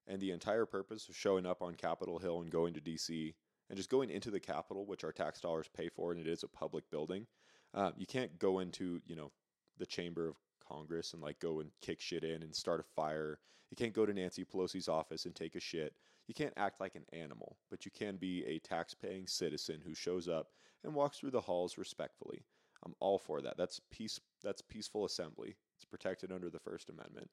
And 0.07 0.21
the 0.21 0.31
entire 0.31 0.67
purpose 0.67 1.09
of 1.09 1.17
showing 1.17 1.47
up 1.47 1.63
on 1.63 1.75
Capitol 1.75 2.19
Hill 2.19 2.41
and 2.43 2.51
going 2.51 2.75
to 2.75 2.81
DC 2.81 3.35
and 3.73 3.79
just 3.79 3.89
going 3.89 4.11
into 4.11 4.31
the 4.31 4.39
Capitol, 4.39 4.85
which 4.85 5.03
our 5.03 5.13
tax 5.13 5.41
dollars 5.41 5.67
pay 5.75 5.89
for, 5.89 6.13
and 6.13 6.21
it 6.21 6.27
is 6.27 6.43
a 6.43 6.49
public 6.49 6.85
building. 6.91 7.27
Uh, 7.73 7.91
you 7.97 8.05
can't 8.05 8.39
go 8.39 8.59
into, 8.59 9.01
you 9.07 9.17
know, 9.17 9.33
the 9.79 9.87
chamber 9.87 10.29
of 10.29 10.37
Congress 10.69 11.15
and 11.15 11.23
like 11.23 11.41
go 11.41 11.61
and 11.61 11.71
kick 11.81 11.99
shit 11.99 12.23
in 12.23 12.43
and 12.43 12.55
start 12.55 12.81
a 12.81 12.83
fire. 12.95 13.39
You 13.71 13.77
can't 13.77 13.95
go 13.95 14.05
to 14.05 14.13
Nancy 14.13 14.45
Pelosi's 14.45 14.89
office 14.91 15.25
and 15.25 15.35
take 15.35 15.57
a 15.57 15.61
shit. 15.61 15.95
You 16.29 16.35
can't 16.35 16.53
act 16.59 16.83
like 16.83 16.97
an 16.97 17.07
animal, 17.15 17.57
but 17.71 17.87
you 17.87 17.91
can 17.91 18.17
be 18.17 18.45
a 18.45 18.59
tax 18.59 18.93
paying 18.93 19.27
citizen 19.27 19.81
who 19.83 19.95
shows 19.95 20.29
up 20.29 20.49
and 20.85 20.95
walks 20.95 21.19
through 21.19 21.31
the 21.31 21.41
halls 21.41 21.79
respectfully. 21.79 22.45
I'm 22.85 22.95
all 23.01 23.19
for 23.19 23.41
that. 23.41 23.57
That's 23.57 23.81
peace 23.91 24.21
That's 24.43 24.61
peaceful 24.61 25.07
assembly. 25.07 25.57
It's 25.77 25.87
protected 25.87 26.31
under 26.31 26.51
the 26.51 26.61
First 26.61 26.91
Amendment. 26.91 27.31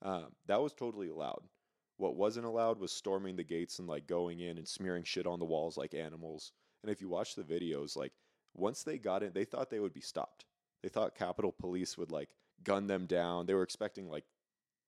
Um, 0.00 0.28
that 0.46 0.62
was 0.62 0.72
totally 0.72 1.10
allowed. 1.10 1.42
What 1.96 2.16
wasn't 2.16 2.46
allowed 2.46 2.78
was 2.78 2.92
storming 2.92 3.36
the 3.36 3.44
gates 3.44 3.78
and 3.78 3.88
like 3.88 4.06
going 4.06 4.40
in 4.40 4.58
and 4.58 4.66
smearing 4.66 5.04
shit 5.04 5.26
on 5.26 5.38
the 5.38 5.44
walls 5.44 5.76
like 5.76 5.94
animals. 5.94 6.52
And 6.82 6.90
if 6.90 7.00
you 7.00 7.08
watch 7.08 7.34
the 7.34 7.42
videos, 7.44 7.96
like 7.96 8.12
once 8.54 8.82
they 8.82 8.98
got 8.98 9.22
in, 9.22 9.32
they 9.32 9.44
thought 9.44 9.70
they 9.70 9.80
would 9.80 9.94
be 9.94 10.00
stopped. 10.00 10.44
They 10.82 10.88
thought 10.88 11.14
Capitol 11.14 11.52
Police 11.52 11.96
would 11.96 12.10
like 12.10 12.30
gun 12.64 12.86
them 12.86 13.06
down. 13.06 13.46
They 13.46 13.54
were 13.54 13.62
expecting 13.62 14.08
like 14.08 14.24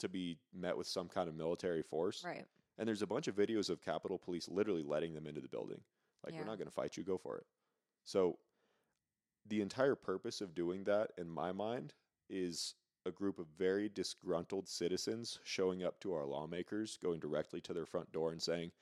to 0.01 0.09
be 0.09 0.39
met 0.53 0.77
with 0.77 0.87
some 0.87 1.09
kind 1.09 1.29
of 1.29 1.35
military 1.35 1.83
force. 1.83 2.23
Right. 2.25 2.45
And 2.79 2.87
there's 2.87 3.03
a 3.03 3.07
bunch 3.07 3.29
of 3.29 3.37
videos 3.37 3.71
of 3.71 3.81
Capitol 3.81 4.19
Police 4.19 4.49
literally 4.49 4.83
letting 4.83 5.15
them 5.15 5.27
into 5.27 5.41
the 5.41 5.49
building. 5.49 5.81
Like, 6.25 6.35
Yeah. 6.35 6.41
we're 6.41 6.47
not 6.47 6.59
going 6.59 6.69
to 6.69 6.75
fight 6.75 6.97
you, 6.97 7.05
go 7.05 7.17
for 7.17 7.39
it. 7.39 7.47
So, 8.05 8.39
the 9.47 9.63
entire 9.63 9.95
purpose 9.95 10.41
of 10.41 10.55
doing 10.55 10.85
that, 10.85 11.13
in 11.17 11.31
my 11.31 11.53
mind, 11.53 11.95
is 12.29 12.75
a 13.07 13.11
group 13.13 13.39
of 13.39 13.47
very 13.57 13.89
disgruntled 13.89 14.69
citizens 14.69 15.39
showing 15.45 15.85
up 15.85 16.01
to 16.01 16.13
our 16.13 16.27
lawmakers, 16.27 16.99
going 17.03 17.21
directly 17.21 17.61
to 17.63 17.73
their 17.73 17.87
front 17.87 18.11
door 18.13 18.33
and 18.33 18.43
saying, 18.43 18.73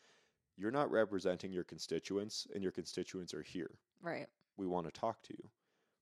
You're 0.56 0.70
not 0.70 0.90
representing 0.90 1.52
your 1.52 1.64
constituents, 1.64 2.46
and 2.54 2.62
your 2.62 2.72
constituents 2.72 3.34
are 3.34 3.42
here. 3.42 3.70
Right. 4.02 4.26
We 4.56 4.66
want 4.66 4.86
to 4.86 5.00
talk 5.00 5.22
to 5.24 5.34
you. 5.34 5.50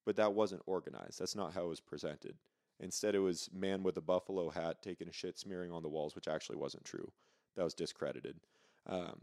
But 0.05 0.17
that 0.17 0.35
wasn't 0.35 0.63
organized. 0.67 1.19
That's 1.19 1.37
not 1.37 1.53
how 1.53 1.65
it 1.65 1.69
was 1.69 1.81
presented. 1.81 2.37
Instead, 2.81 3.15
it 3.15 3.21
was 3.21 3.49
man 3.53 3.83
with 3.83 3.97
a 3.97 4.01
buffalo 4.01 4.51
hat 4.51 4.83
taking 4.83 5.09
a 5.09 5.13
shit 5.13 5.39
smearing 5.39 5.71
on 5.71 5.83
the 5.83 5.89
walls, 5.89 6.15
which 6.15 6.29
actually 6.29 6.57
wasn't 6.57 6.85
true. 6.85 7.13
That 7.57 7.65
was 7.65 7.75
discredited. 7.75 8.37
Um, 8.87 9.21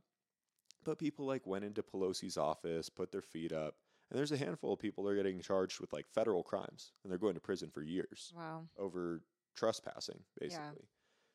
but 0.86 0.98
people 0.98 1.26
like 1.26 1.46
went 1.46 1.66
into 1.66 1.84
Pelosi's 1.84 2.38
office, 2.38 2.90
put 2.90 3.12
their 3.12 3.22
feet 3.22 3.52
up, 3.52 3.76
and 4.10 4.18
there's 4.18 4.32
a 4.32 4.38
handful 4.38 4.74
of 4.74 4.80
people 4.80 5.04
that 5.04 5.12
are 5.12 5.16
getting 5.16 5.40
charged 5.42 5.80
with 5.80 5.94
like 5.94 6.08
federal 6.08 6.44
crimes, 6.44 6.92
and 7.04 7.12
they're 7.12 7.18
going 7.20 7.36
to 7.36 7.40
prison 7.40 7.70
for 7.70 7.82
years 7.84 8.32
Wow. 8.36 8.68
over 8.78 9.22
trespassing, 9.56 10.24
basically. 10.40 10.64
Yeah. 10.82 10.88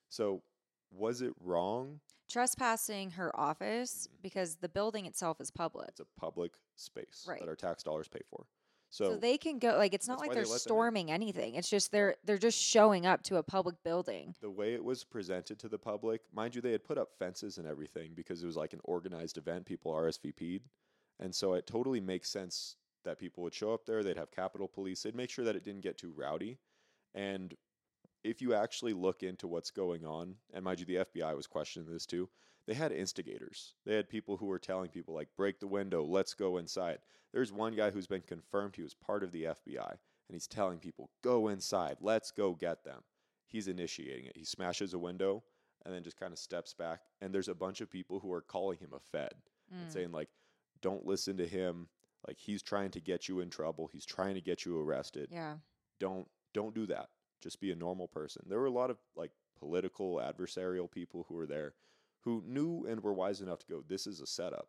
So, 0.09 0.43
was 0.91 1.23
it 1.23 1.33
wrong? 1.41 2.01
Trespassing 2.29 3.13
her 3.13 3.35
office 3.39 4.07
Mhm. 4.09 4.23
because 4.23 4.57
the 4.57 4.69
building 4.69 5.07
itself 5.07 5.41
is 5.41 5.51
public. 5.51 5.89
It's 5.91 6.01
a 6.01 6.07
public 6.17 6.57
space 6.77 7.25
Right. 7.29 7.41
that 7.41 7.49
our 7.49 7.57
tax 7.57 7.83
dollars 7.83 8.09
pay 8.09 8.23
for. 8.29 8.47
So, 8.91 9.11
So, 9.13 9.17
they 9.17 9.37
can 9.39 9.59
go 9.59 9.77
like 9.77 9.93
it's 9.93 10.07
not 10.07 10.21
like 10.21 10.31
they're 10.33 10.45
they 10.45 10.51
let 10.51 10.53
them 10.53 10.55
in. 10.55 10.59
storming 10.61 11.11
anything. 11.11 11.57
It's 11.57 11.69
just 11.69 11.91
they're 11.91 12.17
they're 12.23 12.39
just 12.39 12.59
showing 12.59 13.07
up 13.07 13.23
to 13.25 13.37
a 13.37 13.43
public 13.43 13.83
building. 13.83 14.37
the 14.41 14.51
way 14.51 14.73
it 14.75 14.85
was 14.85 15.03
presented 15.05 15.59
to 15.61 15.69
the 15.69 15.79
public, 15.79 16.23
mind 16.33 16.55
you, 16.55 16.61
they 16.63 16.71
had 16.73 16.85
put 16.85 16.97
up 16.97 17.13
fences 17.19 17.59
and 17.59 17.67
everything 17.67 18.15
because 18.15 18.43
it 18.43 18.47
was 18.47 18.57
like 18.57 18.73
an 18.73 18.81
organized 18.85 19.37
event. 19.37 19.67
People 19.67 19.93
RSVP'd. 19.93 20.69
And 21.21 21.35
so 21.35 21.55
it 21.55 21.67
totally 21.67 22.01
makes 22.01 22.31
sense 22.31 22.77
that 23.05 23.19
people 23.19 23.43
would 23.43 23.55
show 23.55 23.73
up 23.73 23.87
there. 23.87 24.03
They'd 24.03 24.17
have 24.17 24.31
Capitol 24.31 24.69
Police. 24.69 25.03
They'd 25.03 25.15
make 25.15 25.31
sure 25.31 25.45
that 25.45 25.57
it 25.57 25.65
didn't 25.65 25.83
get 25.83 25.99
too 25.99 26.13
rowdy. 26.17 26.59
And 27.15 27.55
if 28.25 28.41
you 28.41 28.55
actually 28.55 28.95
look 28.95 29.23
into 29.23 29.47
what's 29.47 29.71
going 29.71 30.05
on, 30.05 30.37
and 30.53 30.65
mind 30.65 30.81
you, 30.81 30.87
the 30.87 31.05
FBI 31.05 31.37
was 31.37 31.47
questioning 31.47 31.91
this 31.91 32.07
too, 32.07 32.29
they 32.67 32.75
had 32.75 32.93
instigators. 32.93 33.75
They 33.85 33.95
had 33.95 34.09
people 34.09 34.39
who 34.39 34.47
were 34.47 34.59
telling 34.59 34.89
people, 34.89 35.15
like, 35.15 35.29
break 35.37 35.61
the 35.61 35.67
window, 35.67 36.03
let's 36.03 36.33
go 36.33 36.57
inside. 36.57 36.99
There's 37.33 37.53
one 37.53 37.75
guy 37.75 37.91
who's 37.91 38.07
been 38.07 38.23
confirmed 38.23 38.77
he 38.77 38.83
was 38.83 38.95
part 38.95 39.23
of 39.23 39.33
the 39.33 39.45
FBI, 39.45 39.91
and 39.91 40.33
he's 40.33 40.47
telling 40.47 40.79
people, 40.79 41.11
go 41.23 41.49
inside, 41.49 41.99
let's 42.01 42.31
go 42.31 42.55
get 42.55 42.85
them. 42.85 43.03
He's 43.47 43.69
initiating 43.69 44.25
it. 44.25 44.37
He 44.37 44.45
smashes 44.45 44.95
a 44.95 44.99
window 44.99 45.45
and 45.85 45.95
then 45.95 46.03
just 46.03 46.19
kind 46.19 46.33
of 46.33 46.39
steps 46.39 46.73
back. 46.73 47.01
And 47.21 47.35
there's 47.35 47.49
a 47.49 47.55
bunch 47.55 47.83
of 47.83 47.91
people 47.91 48.21
who 48.21 48.33
are 48.33 48.41
calling 48.41 48.79
him 48.79 48.95
a 48.95 48.99
Fed 48.99 49.35
and 49.71 49.89
Mm. 49.89 49.93
saying, 49.93 50.13
like, 50.13 50.31
don't 50.85 51.07
listen 51.07 51.37
to 51.39 51.47
him. 51.47 51.89
Like, 52.29 52.39
he's 52.39 52.63
trying 52.63 52.91
to 52.93 53.01
get 53.01 53.29
you 53.29 53.41
in 53.41 53.49
trouble. 53.51 53.89
He's 53.93 54.07
trying 54.07 54.35
to 54.35 54.41
get 54.41 54.65
you 54.65 54.79
arrested 54.81 55.29
Yeah. 55.33 55.57
don't 55.99 56.29
don't 56.53 56.75
do 56.75 56.87
that 56.87 57.09
just 57.43 57.61
be 57.61 57.73
a 57.73 57.77
normal 57.77 58.07
person 58.09 58.43
there 58.49 58.59
were 58.61 58.67
a 58.75 58.81
lot 58.83 58.89
of 58.91 58.97
like 59.17 59.33
political 59.59 60.17
adversarial 60.17 60.91
people 60.91 61.25
who 61.29 61.35
were 61.35 61.47
there 61.47 61.75
who 62.21 62.43
knew 62.47 62.87
and 62.89 63.03
were 63.03 63.13
wise 63.13 63.41
enough 63.43 63.59
to 63.59 63.67
go 63.67 63.83
this 63.89 64.07
is 64.07 64.21
a 64.21 64.27
setup 64.27 64.69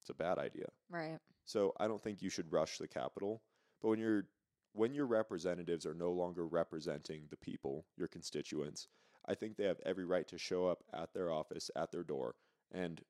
it's 0.00 0.10
a 0.10 0.14
bad 0.14 0.38
idea 0.38 0.66
Right. 0.90 1.18
so 1.44 1.72
i 1.78 1.86
don't 1.86 2.02
think 2.02 2.20
you 2.22 2.30
should 2.30 2.50
rush 2.52 2.78
the 2.78 2.88
capital 2.88 3.42
but 3.82 3.88
when 3.90 3.98
you're 4.00 4.24
when 4.72 4.94
your 4.94 5.06
representatives 5.06 5.84
are 5.86 5.94
no 5.94 6.10
longer 6.10 6.46
representing 6.46 7.26
the 7.30 7.36
people 7.36 7.84
your 7.96 8.08
constituents 8.08 8.88
i 9.28 9.34
think 9.34 9.56
they 9.56 9.64
have 9.64 9.80
every 9.86 10.04
right 10.06 10.26
to 10.28 10.38
show 10.38 10.66
up 10.66 10.82
at 10.92 11.12
their 11.14 11.30
office 11.30 11.70
at 11.76 11.92
their 11.92 12.02
door 12.04 12.34
and 12.72 13.02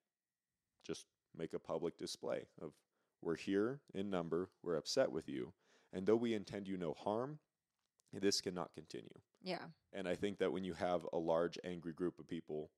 just 0.87 1.07
make 1.37 1.53
a 1.53 1.59
public 1.59 1.97
display 1.97 2.45
of 2.61 2.73
we're 3.23 3.37
here 3.37 3.81
in 3.95 4.11
number 4.11 4.51
we're 4.63 4.77
upset 4.77 5.11
with 5.11 5.29
you 5.29 5.53
and 5.93 6.07
though 6.07 6.17
we 6.17 6.35
intend 6.35 6.69
you 6.69 6.77
no 6.77 6.95
harm 7.05 7.39
this 8.13 8.41
cannot 8.41 8.73
continue. 8.75 9.19
Yeah. 9.43 9.65
and 9.93 10.07
i 10.07 10.15
think 10.15 10.39
that 10.39 10.53
when 10.53 10.65
you 10.65 10.75
have 10.75 11.07
a 11.13 11.19
large 11.19 11.59
angry 11.65 11.93
group 11.93 12.19
of 12.19 12.29
people 12.29 12.71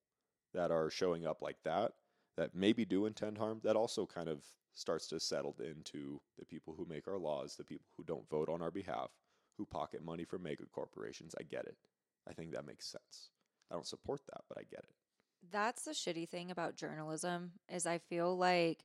that 0.54 0.70
are 0.70 0.90
showing 0.90 1.26
up 1.26 1.42
like 1.42 1.58
that 1.64 1.92
that 2.36 2.54
maybe 2.54 2.84
do 2.84 3.06
intend 3.06 3.38
harm 3.38 3.60
that 3.62 3.76
also 3.76 4.06
kind 4.06 4.28
of 4.28 4.42
starts 4.74 5.06
to 5.08 5.20
settle 5.20 5.54
into 5.60 6.20
the 6.38 6.44
people 6.44 6.74
who 6.76 6.86
make 6.88 7.06
our 7.08 7.18
laws 7.18 7.56
the 7.56 7.64
people 7.64 7.86
who 7.96 8.04
don't 8.04 8.28
vote 8.28 8.48
on 8.48 8.62
our 8.62 8.70
behalf 8.70 9.10
who 9.56 9.64
pocket 9.64 10.04
money 10.04 10.24
from 10.24 10.42
mega 10.42 10.64
corporations. 10.70 11.34
I 11.40 11.42
get 11.42 11.64
it. 11.64 11.78
I 12.28 12.34
think 12.34 12.52
that 12.52 12.66
makes 12.66 12.86
sense. 12.86 13.30
I 13.70 13.74
don't 13.74 13.86
support 13.86 14.20
that 14.26 14.42
but 14.48 14.58
i 14.58 14.62
get 14.70 14.80
it 14.80 14.94
That's 15.52 15.84
the 15.84 15.92
shitty 15.92 16.28
thing 16.28 16.50
about 16.50 16.76
journalism 16.76 17.52
is 17.72 17.86
I 17.86 17.98
feel 17.98 18.36
like 18.36 18.84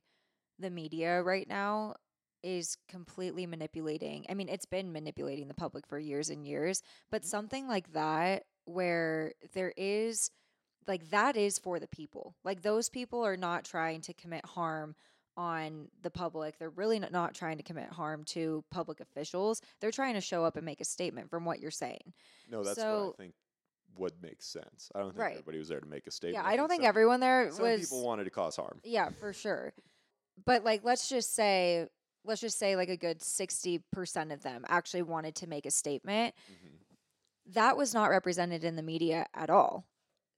the 0.58 0.70
media 0.70 1.22
right 1.22 1.48
now 1.48 1.96
is 2.42 2.76
completely 2.88 3.46
manipulating. 3.46 4.26
I 4.28 4.34
mean, 4.34 4.48
it's 4.48 4.66
been 4.66 4.92
manipulating 4.92 5.48
the 5.48 5.54
public 5.54 5.86
for 5.86 5.98
years 5.98 6.30
and 6.30 6.46
years, 6.46 6.82
but 7.10 7.22
mm-hmm. 7.22 7.28
something 7.28 7.68
like 7.68 7.92
that 7.92 8.44
where 8.64 9.32
there 9.54 9.72
is 9.76 10.30
like 10.88 11.10
that 11.10 11.36
is 11.36 11.58
for 11.58 11.78
the 11.78 11.86
people. 11.86 12.34
Like 12.44 12.62
those 12.62 12.88
people 12.88 13.24
are 13.24 13.36
not 13.36 13.64
trying 13.64 14.00
to 14.02 14.14
commit 14.14 14.44
harm 14.44 14.94
on 15.36 15.88
the 16.02 16.10
public. 16.10 16.58
They're 16.58 16.70
really 16.70 16.98
not, 16.98 17.34
trying 17.34 17.56
to 17.56 17.62
commit 17.62 17.88
harm 17.88 18.24
to 18.24 18.64
public 18.70 19.00
officials. 19.00 19.62
They're 19.80 19.90
trying 19.90 20.14
to 20.14 20.20
show 20.20 20.44
up 20.44 20.56
and 20.56 20.66
make 20.66 20.80
a 20.80 20.84
statement 20.84 21.30
from 21.30 21.44
what 21.44 21.60
you're 21.60 21.70
saying. 21.70 22.12
no 22.50 22.62
that's 22.62 22.78
what 22.78 22.84
So- 22.84 23.14
i 23.18 23.22
think 23.22 23.34
would 23.96 24.12
make 24.22 24.42
sense 24.42 24.90
i 24.94 24.98
don't 25.00 25.10
think 25.10 25.20
Right. 25.20 25.32
everybody 25.32 25.58
was 25.58 25.68
there 25.68 25.80
to 25.80 25.86
make 25.86 26.06
a 26.06 26.10
statement 26.10 26.42
Yeah, 26.44 26.50
I 26.50 26.56
don't 26.56 26.68
think 26.68 26.84
everyone 26.84 27.20
there 27.20 27.50
some 27.52 27.64
was 27.64 27.80
people 27.80 28.04
wanted 28.04 28.24
to 28.24 28.30
cause 28.30 28.56
harm 28.56 28.80
Yeah, 28.84 29.10
for 29.10 29.32
sure. 29.32 29.72
But 30.46 30.64
like 30.64 30.82
let's 30.84 31.08
just 31.08 31.34
say 31.34 31.86
let's 32.24 32.40
just 32.40 32.58
say 32.58 32.74
like 32.76 32.88
a 32.88 32.96
good 32.96 33.20
60% 33.20 34.32
of 34.32 34.42
them 34.42 34.64
actually 34.68 35.02
wanted 35.02 35.34
to 35.36 35.46
make 35.48 35.66
a 35.66 35.70
statement. 35.70 36.34
Mhm. 36.50 37.52
That 37.54 37.76
was 37.76 37.92
not 37.92 38.06
represented 38.10 38.64
in 38.64 38.76
the 38.76 38.82
media 38.82 39.26
at 39.34 39.50
all. 39.50 39.86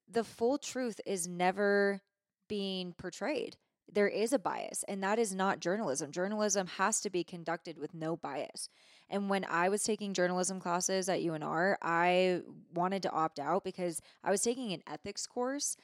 The 0.09 0.25
full 0.25 0.59
truth 0.59 1.01
is 1.07 1.29
never 1.29 2.01
being 2.49 2.93
portrayed. 2.95 3.57
There 3.93 4.09
is 4.09 4.33
a 4.33 4.39
bias, 4.39 4.83
and 4.89 5.03
that 5.03 5.19
is 5.19 5.35
not 5.35 5.61
journalism. 5.61 6.11
Journalism 6.11 6.67
has 6.67 7.01
to 7.03 7.11
be 7.11 7.23
conducted 7.23 7.79
with 7.79 7.93
no 7.95 8.17
bias. 8.17 8.69
And 9.15 9.31
when 9.31 9.45
I 9.49 9.69
was 9.69 9.85
taking 9.85 10.13
journalism 10.13 10.59
classes 10.59 11.09
at 11.09 11.21
UNR, 11.23 11.79
I 11.81 12.43
wanted 12.75 13.03
to 13.05 13.13
opt 13.13 13.39
out 13.39 13.63
because 13.63 14.03
I 14.25 14.33
was 14.33 14.43
taking 14.43 14.73
an 14.73 14.83
ethics 14.89 15.25
course 15.25 15.77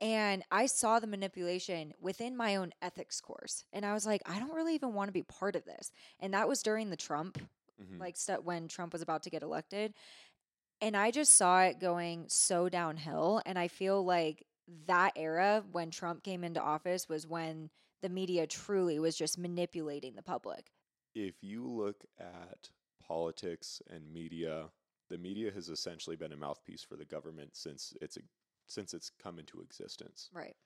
and 0.00 0.42
I 0.50 0.64
saw 0.64 0.98
the 0.98 1.06
manipulation 1.06 1.92
within 2.00 2.34
my 2.34 2.56
own 2.56 2.72
ethics 2.80 3.20
course. 3.20 3.66
And 3.74 3.84
I 3.84 3.92
was 3.92 4.06
like, 4.06 4.22
I 4.24 4.38
don't 4.38 4.54
really 4.54 4.74
even 4.74 4.94
want 4.94 5.08
to 5.08 5.12
be 5.12 5.22
part 5.22 5.56
of 5.56 5.66
this. 5.66 5.92
And 6.20 6.32
that 6.32 6.48
was 6.48 6.62
during 6.62 6.88
the 6.88 6.96
Trump, 6.96 7.38
Mhm. 7.82 8.00
like 8.00 8.16
stu- 8.16 8.40
when 8.42 8.66
Trump 8.66 8.94
was 8.94 9.02
about 9.02 9.24
to 9.24 9.30
get 9.30 9.42
elected. 9.42 9.92
And 10.80 10.96
I 10.96 11.10
just 11.10 11.34
saw 11.34 11.62
it 11.64 11.80
going 11.80 12.30
so 12.30 12.70
downhill. 12.70 13.42
And 13.44 13.58
I 13.58 13.68
feel 13.68 14.02
like 14.02 14.46
that 14.86 15.12
era 15.16 15.64
when 15.70 15.90
Trump 15.90 16.22
came 16.22 16.44
into 16.44 16.62
office 16.62 17.10
was 17.10 17.26
when 17.26 17.70
the 18.00 18.08
media 18.08 18.46
truly 18.46 18.98
was 18.98 19.16
just 19.16 19.36
manipulating 19.36 20.14
the 20.14 20.22
public. 20.22 20.72
If 21.14 21.34
you 21.42 21.66
look 21.66 22.04
at 22.18 22.70
politics 23.06 23.82
and 23.90 24.12
media, 24.12 24.66
the 25.08 25.18
media 25.18 25.50
has 25.52 25.68
essentially 25.68 26.16
been 26.16 26.32
a 26.32 26.36
mouthpiece 26.36 26.82
for 26.82 26.96
the 26.96 27.04
government 27.04 27.50
since 27.56 27.92
it's 28.00 28.16
a, 28.16 28.20
since 28.66 28.94
it's 28.94 29.10
come 29.22 29.38
into 29.38 29.60
existence. 29.60 30.28
Right. 30.32 30.56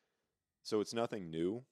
So 0.63 0.81
it's 0.81 0.95
nothing 0.95 1.31
new. 1.31 1.63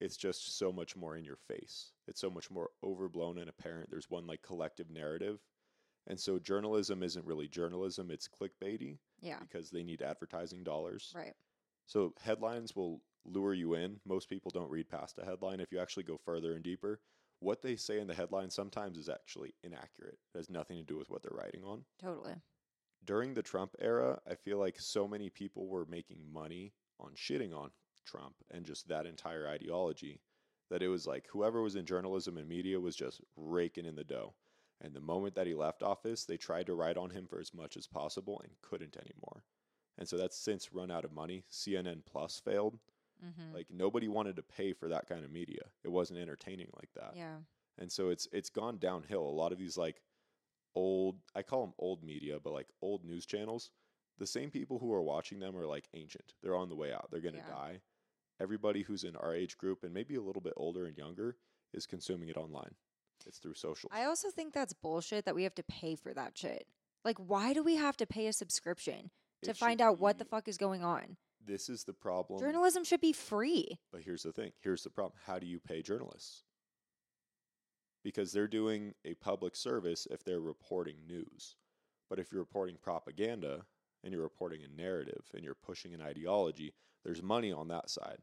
It's 0.00 0.16
just 0.16 0.58
so 0.58 0.70
much 0.72 0.94
more 0.96 1.16
in 1.16 1.24
your 1.24 1.36
face. 1.48 1.92
It's 2.06 2.20
so 2.20 2.30
much 2.30 2.50
more 2.50 2.70
overblown 2.84 3.38
and 3.38 3.48
apparent. 3.48 3.90
There's 3.90 4.10
one 4.10 4.26
like 4.26 4.42
collective 4.42 4.90
narrative. 4.90 5.40
And 6.06 6.18
so 6.18 6.38
journalism 6.38 7.02
isn't 7.02 7.26
really 7.26 7.48
journalism, 7.48 8.10
it's 8.10 8.28
clickbaity 8.28 8.98
Yeah. 9.20 9.40
because 9.40 9.70
they 9.70 9.82
need 9.82 10.00
advertising 10.00 10.62
dollars. 10.64 11.12
Right. 11.14 11.34
So 11.86 12.14
headlines 12.22 12.76
will 12.76 13.02
lure 13.24 13.54
you 13.54 13.74
in. 13.74 14.00
Most 14.06 14.28
people 14.28 14.50
don't 14.50 14.70
read 14.70 14.88
past 14.88 15.18
a 15.18 15.24
headline. 15.24 15.60
If 15.60 15.72
you 15.72 15.80
actually 15.80 16.04
go 16.04 16.16
further 16.24 16.54
and 16.54 16.62
deeper, 16.62 17.00
what 17.40 17.62
they 17.62 17.76
say 17.76 17.98
in 17.98 18.06
the 18.06 18.14
headline 18.14 18.50
sometimes 18.50 18.98
is 18.98 19.08
actually 19.08 19.54
inaccurate. 19.62 20.18
It 20.34 20.38
has 20.38 20.50
nothing 20.50 20.76
to 20.76 20.84
do 20.84 20.96
with 20.96 21.10
what 21.10 21.22
they're 21.22 21.36
writing 21.36 21.62
on. 21.64 21.84
Totally. 22.00 22.34
During 23.04 23.34
the 23.34 23.42
Trump 23.42 23.76
era, 23.80 24.18
I 24.28 24.34
feel 24.34 24.58
like 24.58 24.78
so 24.78 25.06
many 25.06 25.30
people 25.30 25.68
were 25.68 25.86
making 25.86 26.18
money 26.32 26.72
on 26.98 27.12
shitting 27.14 27.54
on 27.54 27.70
Trump 28.04 28.34
and 28.50 28.64
just 28.64 28.88
that 28.88 29.06
entire 29.06 29.46
ideology 29.48 30.20
that 30.70 30.82
it 30.82 30.88
was 30.88 31.06
like 31.06 31.26
whoever 31.30 31.62
was 31.62 31.76
in 31.76 31.86
journalism 31.86 32.36
and 32.36 32.48
media 32.48 32.78
was 32.78 32.96
just 32.96 33.20
raking 33.36 33.86
in 33.86 33.94
the 33.94 34.04
dough. 34.04 34.34
And 34.80 34.94
the 34.94 35.00
moment 35.00 35.34
that 35.34 35.46
he 35.46 35.54
left 35.54 35.82
office, 35.82 36.24
they 36.24 36.36
tried 36.36 36.66
to 36.66 36.74
write 36.74 36.96
on 36.96 37.10
him 37.10 37.26
for 37.26 37.40
as 37.40 37.54
much 37.54 37.76
as 37.76 37.86
possible 37.86 38.40
and 38.44 38.52
couldn't 38.62 38.96
anymore. 38.96 39.44
And 39.96 40.08
so 40.08 40.16
that's 40.16 40.38
since 40.38 40.72
run 40.72 40.90
out 40.90 41.04
of 41.04 41.12
money. 41.12 41.44
CNN 41.50 42.02
Plus 42.06 42.40
failed. 42.44 42.78
Mm-hmm. 43.24 43.54
Like 43.54 43.66
nobody 43.70 44.08
wanted 44.08 44.36
to 44.36 44.42
pay 44.42 44.72
for 44.72 44.88
that 44.88 45.08
kind 45.08 45.24
of 45.24 45.30
media. 45.30 45.62
It 45.84 45.88
wasn't 45.88 46.20
entertaining 46.20 46.68
like 46.76 46.90
that. 46.94 47.12
yeah. 47.16 47.36
And 47.80 47.90
so 47.92 48.08
it's 48.10 48.26
it's 48.32 48.50
gone 48.50 48.78
downhill. 48.78 49.22
A 49.22 49.30
lot 49.30 49.52
of 49.52 49.58
these 49.58 49.76
like 49.76 50.02
old 50.74 51.16
I 51.34 51.42
call 51.42 51.62
them 51.62 51.74
old 51.78 52.02
media, 52.02 52.38
but 52.42 52.52
like 52.52 52.68
old 52.82 53.04
news 53.04 53.26
channels, 53.26 53.70
the 54.18 54.26
same 54.26 54.50
people 54.50 54.78
who 54.78 54.92
are 54.92 55.02
watching 55.02 55.38
them 55.40 55.56
are 55.56 55.66
like 55.66 55.88
ancient. 55.94 56.34
They're 56.42 56.56
on 56.56 56.68
the 56.68 56.74
way 56.76 56.92
out. 56.92 57.08
They're 57.10 57.20
going 57.20 57.34
to 57.34 57.40
Yeah. 57.40 57.54
die. 57.54 57.80
Everybody 58.40 58.82
who's 58.82 59.04
in 59.04 59.16
our 59.16 59.34
age 59.34 59.58
group 59.58 59.82
and 59.82 59.92
maybe 59.92 60.14
a 60.14 60.20
little 60.22 60.42
bit 60.42 60.52
older 60.56 60.86
and 60.86 60.96
younger 60.96 61.36
is 61.72 61.86
consuming 61.86 62.28
it 62.28 62.36
online. 62.36 62.74
It's 63.26 63.38
through 63.38 63.54
social. 63.54 63.90
I 63.92 64.04
also 64.04 64.30
think 64.30 64.54
that's 64.54 64.72
bullshit 64.72 65.24
that 65.24 65.34
we 65.34 65.42
have 65.42 65.54
to 65.56 65.64
pay 65.64 65.96
for 65.96 66.14
that 66.14 66.38
shit. 66.38 66.66
Like, 67.04 67.18
why 67.18 67.52
do 67.52 67.62
we 67.64 67.76
have 67.76 67.96
to 67.98 68.06
pay 68.06 68.26
a 68.28 68.32
subscription 68.32 69.10
to 69.42 69.50
It 69.50 69.56
find 69.56 69.80
out 69.80 69.98
what 69.98 70.18
the 70.18 70.24
fuck 70.24 70.46
is 70.48 70.56
going 70.56 70.84
on? 70.84 71.16
This 71.48 71.70
is 71.70 71.84
the 71.84 71.94
problem. 71.94 72.40
Journalism 72.40 72.84
should 72.84 73.00
be 73.00 73.14
free. 73.14 73.78
But 73.90 74.02
here's 74.02 74.22
the 74.22 74.32
thing. 74.32 74.52
Here's 74.60 74.82
the 74.82 74.90
problem. 74.90 75.18
How 75.26 75.38
do 75.38 75.46
you 75.46 75.58
pay 75.58 75.80
journalists? 75.80 76.44
Because 78.04 78.32
they're 78.32 78.46
doing 78.46 78.92
a 79.06 79.14
public 79.14 79.56
service 79.56 80.06
if 80.10 80.22
they're 80.22 80.40
reporting 80.40 80.96
news. 81.08 81.56
But 82.10 82.18
if 82.18 82.30
you're 82.30 82.42
reporting 82.42 82.76
propaganda 82.80 83.64
and 84.04 84.12
you're 84.12 84.22
reporting 84.22 84.60
a 84.62 84.80
narrative 84.80 85.24
and 85.34 85.42
you're 85.42 85.54
pushing 85.54 85.94
an 85.94 86.02
ideology, 86.02 86.74
there's 87.02 87.22
money 87.22 87.50
on 87.50 87.68
that 87.68 87.88
side. 87.88 88.18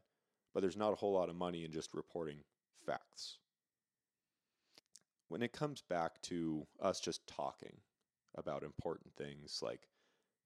But 0.54 0.60
there's 0.60 0.76
not 0.76 0.92
a 0.92 0.96
whole 0.96 1.12
lot 1.12 1.28
of 1.28 1.34
money 1.34 1.64
in 1.64 1.72
just 1.72 1.94
reporting 1.94 2.38
facts. 2.86 3.38
When 5.28 5.42
it 5.42 5.52
comes 5.52 5.82
back 5.82 6.22
to 6.22 6.64
us 6.80 7.00
just 7.00 7.26
talking 7.26 7.78
about 8.36 8.62
important 8.62 9.16
things 9.16 9.58
like 9.62 9.88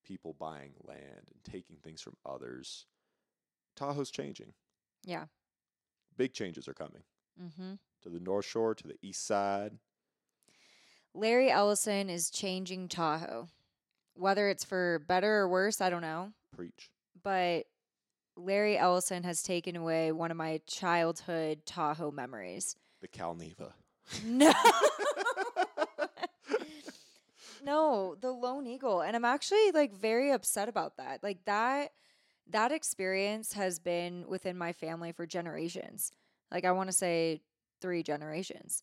people 0.05 0.35
buying 0.39 0.73
land 0.85 1.29
and 1.33 1.45
taking 1.45 1.77
things 1.77 2.01
from 2.03 2.17
others, 2.27 2.87
Tahoe's 3.77 4.11
changing 4.11 4.53
Yeah. 5.05 5.27
big 6.17 6.33
changes 6.33 6.69
are 6.69 6.75
coming 6.75 7.03
Mm-hmm. 7.41 7.75
to 8.03 8.09
the 8.09 8.21
North 8.21 8.45
Shore, 8.45 8.75
to 8.75 8.87
the 8.89 8.97
East 9.03 9.27
Side. 9.27 9.79
Larry 11.15 11.51
Ellison 11.51 12.09
is 12.11 12.31
changing 12.31 12.89
Tahoe. 12.89 13.49
Whether 14.15 14.49
it's 14.49 14.65
for 14.65 14.99
better 15.09 15.37
or 15.39 15.49
worse, 15.49 15.81
I 15.81 15.89
don't 15.91 16.03
know. 16.03 16.33
Preach. 16.55 16.91
But 17.23 17.67
Larry 18.37 18.77
Ellison 18.77 19.23
has 19.25 19.43
taken 19.43 19.77
away 19.77 20.13
one 20.13 20.31
of 20.31 20.37
my 20.37 20.61
childhood 20.67 21.65
Tahoe 21.67 22.11
memories. 22.11 22.77
The 23.01 23.09
Calneva. 23.09 23.73
No. 24.25 24.53
no, 27.63 28.17
the 28.21 28.31
Lone 28.31 28.67
Eagle. 28.67 29.01
And 29.03 29.15
I'm 29.17 29.25
actually 29.25 29.71
like 29.73 29.93
very 29.95 30.31
upset 30.31 30.69
about 30.69 30.97
that. 30.99 31.23
Like 31.23 31.45
that 31.47 31.91
that 32.49 32.73
experience 32.73 33.53
has 33.53 33.79
been 33.79 34.25
within 34.27 34.59
my 34.59 34.73
family 34.73 35.13
for 35.13 35.27
generations. 35.27 36.11
Like 36.51 36.65
I 36.65 36.73
want 36.73 36.89
to 36.89 36.93
say 36.97 37.43
3 37.81 38.03
generations. 38.03 38.83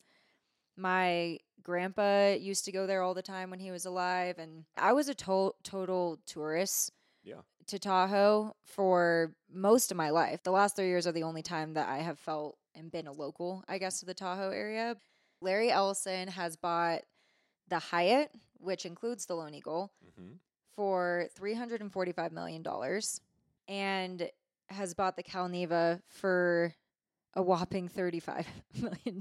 My 0.78 1.40
grandpa 1.64 2.34
used 2.40 2.66
to 2.66 2.72
go 2.72 2.86
there 2.88 3.02
all 3.02 3.14
the 3.14 3.22
time 3.22 3.50
when 3.50 3.60
he 3.60 3.72
was 3.72 3.86
alive 3.86 4.38
and 4.38 4.66
I 4.78 4.94
was 4.94 5.10
a 5.10 5.16
to- 5.16 5.56
total 5.64 6.20
tourist 6.26 6.92
Yeah. 7.24 7.42
to 7.68 7.80
Tahoe 7.80 8.56
for 8.64 9.34
most 9.52 9.92
of 9.92 9.98
my 9.98 10.12
life. 10.12 10.44
The 10.44 10.52
last 10.52 10.76
3 10.76 10.86
years 10.88 11.08
are 11.08 11.12
the 11.12 11.24
only 11.24 11.42
time 11.42 11.74
that 11.74 11.90
I 11.90 11.98
have 12.00 12.20
felt 12.20 12.58
and 12.76 12.92
been 12.92 13.08
a 13.08 13.12
local, 13.12 13.64
I 13.68 13.80
guess, 13.80 14.00
to 14.00 14.06
the 14.06 14.14
Tahoe 14.14 14.52
area. 14.52 14.96
Larry 15.42 15.72
Ellison 15.72 16.28
has 16.30 16.56
bought 16.56 17.02
the 17.70 17.80
Hyatt, 17.80 18.32
which 18.60 18.86
includes 18.86 19.26
the 19.26 19.36
Lone 19.36 19.54
Eagle, 19.54 19.92
Mm-hmm. 20.20 20.34
for 20.76 21.28
$345 21.40 22.32
million 22.32 22.64
and 23.68 24.30
has 24.70 24.94
bought 24.94 25.16
the 25.16 25.24
Calneva 25.24 26.02
for 26.08 26.74
a 27.36 27.42
whopping 27.42 27.88
$35 27.90 28.46
million. 28.82 29.18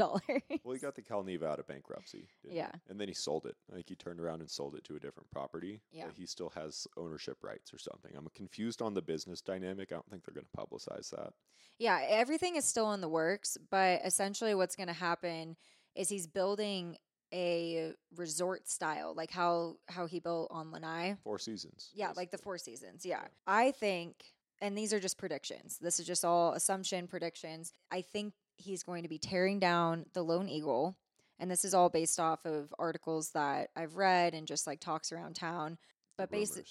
Well, 0.64 0.72
he 0.74 0.78
got 0.78 0.94
the 0.94 1.02
Calneva 1.02 1.44
out 1.44 1.58
of 1.58 1.66
bankruptcy. 1.66 2.28
didn't 2.42 2.52
he? 2.52 2.56
Yeah. 2.58 2.70
And 2.88 2.98
then 3.00 3.08
he 3.08 3.14
sold 3.14 3.44
it. 3.46 3.56
I 3.70 3.74
think 3.74 3.88
he 3.88 3.94
turned 3.94 4.20
around 4.20 4.40
and 4.40 4.50
sold 4.50 4.74
it 4.74 4.84
to 4.84 4.96
a 4.96 5.00
different 5.00 5.30
property. 5.30 5.80
Yeah. 5.92 6.06
He 6.16 6.24
still 6.26 6.50
has 6.50 6.86
ownership 6.96 7.38
rights 7.42 7.74
or 7.74 7.78
something. 7.78 8.12
I'm 8.16 8.26
confused 8.34 8.80
on 8.80 8.94
the 8.94 9.02
business 9.02 9.40
dynamic. 9.42 9.92
I 9.92 9.96
don't 9.96 10.08
think 10.08 10.24
they're 10.24 10.34
going 10.34 10.46
to 10.46 10.56
publicize 10.60 11.10
that. 11.10 11.32
Yeah, 11.78 12.00
everything 12.08 12.56
is 12.56 12.64
still 12.64 12.92
in 12.94 13.02
the 13.02 13.08
works, 13.08 13.58
but 13.70 14.00
essentially 14.04 14.54
what's 14.54 14.76
going 14.76 14.86
to 14.88 14.94
happen 14.94 15.56
is 15.94 16.08
he's 16.08 16.26
building 16.26 16.96
a 17.32 17.92
resort 18.16 18.68
style, 18.68 19.14
like 19.14 19.30
how 19.30 19.76
how 19.88 20.06
he 20.06 20.20
built 20.20 20.48
on 20.50 20.70
Lanai. 20.70 21.16
Four 21.22 21.38
seasons. 21.38 21.90
Yeah, 21.94 22.12
like 22.16 22.30
the. 22.30 22.38
Four 22.38 22.58
Seasons. 22.58 23.04
Yeah. 23.04 23.22
I 23.46 23.72
think, 23.72 24.24
and 24.60 24.78
these 24.78 24.92
are 24.92 25.00
just 25.00 25.18
predictions. 25.18 25.78
This 25.78 25.98
is 25.98 26.06
just 26.06 26.24
all 26.24 26.52
assumption 26.52 27.08
predictions. 27.08 27.72
I 27.90 28.02
think 28.02 28.34
he's 28.56 28.82
going 28.82 29.02
to 29.02 29.08
be 29.08 29.18
tearing 29.18 29.58
down 29.58 30.06
the 30.14 30.22
Lone 30.22 30.48
Eagle. 30.48 30.96
And 31.38 31.50
this 31.50 31.64
is 31.64 31.74
all 31.74 31.90
based 31.90 32.18
off 32.18 32.46
of 32.46 32.72
articles 32.78 33.32
that 33.32 33.68
I've 33.76 33.96
read 33.96 34.32
and 34.32 34.46
just 34.46 34.66
like 34.66 34.80
talks 34.80 35.12
around 35.12 35.34
town. 35.34 35.76
But 36.16 36.30
basically, 36.30 36.64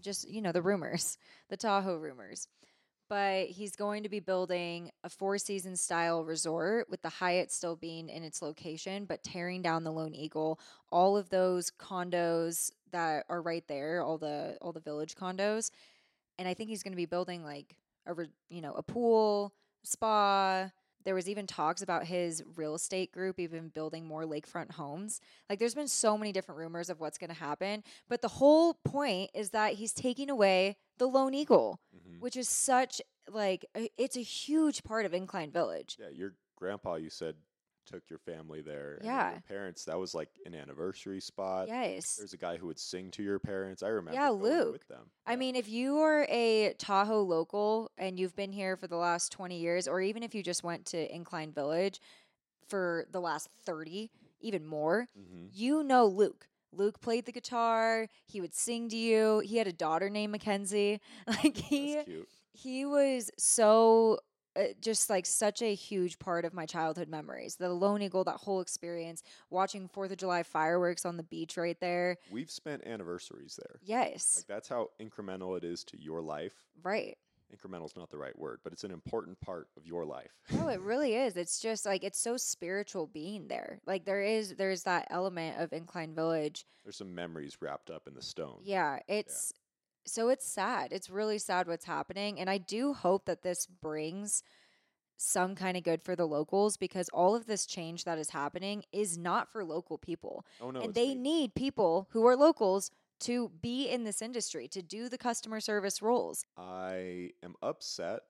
just 0.00 0.28
you 0.30 0.40
know 0.40 0.52
the 0.52 0.62
rumors, 0.62 1.18
the 1.48 1.56
Tahoe 1.56 1.96
rumors. 1.96 2.46
But 3.12 3.48
he's 3.48 3.76
going 3.76 4.04
to 4.04 4.08
be 4.08 4.20
building 4.20 4.90
a 5.04 5.10
four 5.10 5.36
season 5.36 5.76
style 5.76 6.24
resort 6.24 6.88
with 6.88 7.02
the 7.02 7.10
Hyatt 7.10 7.52
still 7.52 7.76
being 7.76 8.08
in 8.08 8.22
its 8.22 8.40
location, 8.40 9.04
but 9.04 9.22
tearing 9.22 9.60
down 9.60 9.84
the 9.84 9.92
Lone 9.92 10.14
Eagle. 10.14 10.58
All 10.90 11.18
of 11.18 11.28
those 11.28 11.70
condos 11.78 12.70
that 12.90 13.26
are 13.28 13.42
right 13.42 13.68
there, 13.68 14.00
all 14.00 14.16
the 14.16 14.56
all 14.62 14.72
the 14.72 14.80
village 14.80 15.14
condos, 15.14 15.70
and 16.38 16.48
I 16.48 16.54
think 16.54 16.70
he's 16.70 16.82
going 16.82 16.94
to 16.94 16.96
be 16.96 17.04
building 17.04 17.44
like 17.44 17.76
a 18.06 18.14
you 18.48 18.62
know 18.62 18.72
a 18.72 18.82
pool, 18.82 19.52
spa. 19.82 20.70
There 21.04 21.14
was 21.14 21.28
even 21.28 21.46
talks 21.46 21.82
about 21.82 22.04
his 22.06 22.42
real 22.56 22.74
estate 22.74 23.12
group 23.12 23.38
even 23.40 23.68
building 23.68 24.06
more 24.06 24.24
lakefront 24.24 24.72
homes. 24.72 25.20
Like 25.50 25.58
there's 25.58 25.74
been 25.74 25.88
so 25.88 26.16
many 26.16 26.32
different 26.32 26.58
rumors 26.58 26.88
of 26.90 27.00
what's 27.00 27.18
going 27.18 27.30
to 27.30 27.36
happen, 27.36 27.82
but 28.08 28.22
the 28.22 28.28
whole 28.28 28.74
point 28.74 29.30
is 29.34 29.50
that 29.50 29.74
he's 29.74 29.92
taking 29.92 30.30
away 30.30 30.76
the 30.98 31.06
Lone 31.06 31.34
Eagle, 31.34 31.80
Mhm. 31.96 32.20
which 32.20 32.36
is 32.36 32.48
such 32.48 33.00
like 33.28 33.64
it's 33.96 34.16
a 34.16 34.22
huge 34.22 34.82
part 34.84 35.06
of 35.06 35.14
Incline 35.14 35.50
Village. 35.50 35.96
Yeah, 35.98 36.08
your 36.08 36.34
grandpa, 36.56 36.94
you 36.96 37.10
said, 37.10 37.36
took 37.86 38.08
your 38.10 38.18
family 38.18 38.60
there. 38.62 38.98
Yeah. 39.02 39.32
Your 39.32 39.40
parents, 39.48 39.84
that 39.86 39.98
was 39.98 40.14
like 40.14 40.28
an 40.46 40.54
anniversary 40.54 41.20
spot. 41.20 41.68
Yes. 41.68 42.16
There's 42.16 42.32
a 42.32 42.36
guy 42.38 42.56
who 42.56 42.66
would 42.66 42.78
sing 42.78 43.10
to 43.12 43.22
your 43.22 43.38
parents. 43.38 43.82
I 43.82 43.88
remember. 43.88 44.18
Yeah, 44.18 44.28
going 44.28 44.42
Luke. 44.42 44.72
With 44.72 44.88
them. 44.88 45.10
I 45.26 45.32
Yeah. 45.32 45.36
mean, 45.36 45.56
if 45.56 45.68
you 45.68 45.98
are 45.98 46.26
a 46.28 46.74
Tahoe 46.78 47.22
local 47.22 47.90
and 47.98 48.18
you've 48.18 48.36
been 48.36 48.52
here 48.52 48.76
for 48.76 48.86
the 48.86 48.96
last 48.96 49.32
20 49.32 49.58
years, 49.58 49.86
or 49.88 50.00
even 50.00 50.22
if 50.22 50.34
you 50.34 50.42
just 50.42 50.62
went 50.62 50.86
to 50.86 51.14
Incline 51.14 51.52
Village 51.52 52.00
for 52.68 53.06
the 53.10 53.20
last 53.20 53.48
30, 53.64 54.10
even 54.40 54.66
more, 54.66 55.08
Mhm. 55.18 55.48
you 55.52 55.82
know 55.82 56.06
Luke. 56.06 56.48
Luke 56.74 57.00
played 57.00 57.26
the 57.26 57.32
guitar. 57.32 58.08
He 58.26 58.40
would 58.40 58.54
sing 58.54 58.88
to 58.88 58.96
you. 58.96 59.40
He 59.40 59.58
had 59.58 59.66
a 59.66 59.72
daughter 59.72 60.08
named 60.08 60.32
Mackenzie. 60.32 61.00
Like 61.44 61.56
he 61.56 62.24
he 62.54 62.84
was 62.86 63.30
so 63.38 64.18
Uh, 64.54 64.64
just 64.82 65.08
like 65.08 65.24
such 65.24 65.62
a 65.62 65.74
huge 65.74 66.18
part 66.18 66.44
of 66.44 66.52
my 66.52 66.66
childhood 66.66 67.08
memories. 67.08 67.56
The 67.56 67.70
Lone 67.70 68.02
Eagle, 68.02 68.24
that 68.24 68.36
whole 68.36 68.60
experience, 68.60 69.22
watching 69.48 69.88
Fourth 69.88 70.10
of 70.10 70.18
July 70.18 70.42
fireworks 70.42 71.06
on 71.06 71.16
the 71.16 71.22
beach 71.22 71.56
right 71.56 71.80
there. 71.80 72.18
We've 72.30 72.50
spent 72.50 72.86
anniversaries 72.86 73.58
there. 73.58 73.80
Yes, 73.82 74.34
Like 74.36 74.46
that's 74.48 74.68
how 74.68 74.90
incremental 75.00 75.56
it 75.56 75.64
is 75.64 75.84
to 75.84 75.98
your 76.00 76.20
life. 76.20 76.52
right. 76.82 77.16
Incremental 77.54 77.84
is 77.84 77.96
not 77.96 78.08
the 78.10 78.16
right 78.16 78.38
word, 78.38 78.60
but 78.64 78.72
it's 78.72 78.82
an 78.84 78.90
important 78.92 79.38
part 79.42 79.68
of 79.76 79.86
your 79.86 80.06
life. 80.06 80.30
No, 80.52 80.68
it 80.68 80.80
really 80.92 81.14
is. 81.16 81.36
It's 81.36 81.60
just 81.60 81.84
like 81.84 82.02
it's 82.02 82.18
so 82.18 82.38
spiritual 82.38 83.06
being 83.06 83.46
there. 83.48 83.78
Like 83.86 84.06
there 84.06 84.22
is 84.22 84.54
there's 84.56 84.84
that 84.84 85.06
element 85.10 85.58
of 85.60 85.70
Incline 85.74 86.14
Village. 86.14 86.64
There's 86.82 86.96
some 86.96 87.14
memories 87.14 87.58
wrapped 87.60 87.90
up 87.90 88.08
in 88.08 88.14
the 88.14 88.22
stone. 88.22 88.60
Yeah, 88.64 89.00
it's 89.06 89.52
so 90.04 90.28
it's 90.28 90.46
sad. 90.46 90.92
It's 90.92 91.08
really 91.10 91.38
sad 91.38 91.66
what's 91.68 91.84
happening 91.84 92.40
and 92.40 92.48
I 92.50 92.58
do 92.58 92.92
hope 92.92 93.26
that 93.26 93.42
this 93.42 93.66
brings 93.66 94.42
some 95.16 95.54
kind 95.54 95.76
of 95.76 95.84
good 95.84 96.02
for 96.02 96.16
the 96.16 96.26
locals 96.26 96.76
because 96.76 97.08
all 97.10 97.34
of 97.36 97.46
this 97.46 97.64
change 97.64 98.04
that 98.04 98.18
is 98.18 98.30
happening 98.30 98.82
is 98.92 99.16
not 99.16 99.52
for 99.52 99.64
local 99.64 99.96
people. 99.96 100.44
Oh 100.60 100.70
no, 100.70 100.80
and 100.80 100.94
they 100.94 101.08
made- 101.08 101.18
need 101.18 101.54
people 101.54 102.08
who 102.10 102.26
are 102.26 102.36
locals 102.36 102.90
to 103.20 103.50
be 103.60 103.88
in 103.88 104.02
this 104.02 104.20
industry, 104.20 104.66
to 104.66 104.82
do 104.82 105.08
the 105.08 105.18
customer 105.18 105.60
service 105.60 106.02
roles. 106.02 106.44
I 106.56 107.30
am 107.44 107.54
upset 107.62 108.22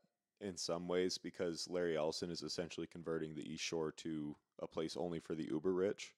in 0.42 0.56
some 0.58 0.86
ways 0.86 1.16
because 1.16 1.66
Larry 1.70 1.96
Ellison 1.96 2.30
is 2.30 2.42
essentially 2.42 2.86
converting 2.86 3.34
the 3.34 3.50
East 3.50 3.64
Shore 3.64 3.92
to 3.92 4.36
a 4.60 4.66
place 4.66 4.94
only 4.96 5.18
for 5.18 5.34
the 5.34 5.44
uber 5.44 5.72
rich. 5.72 6.12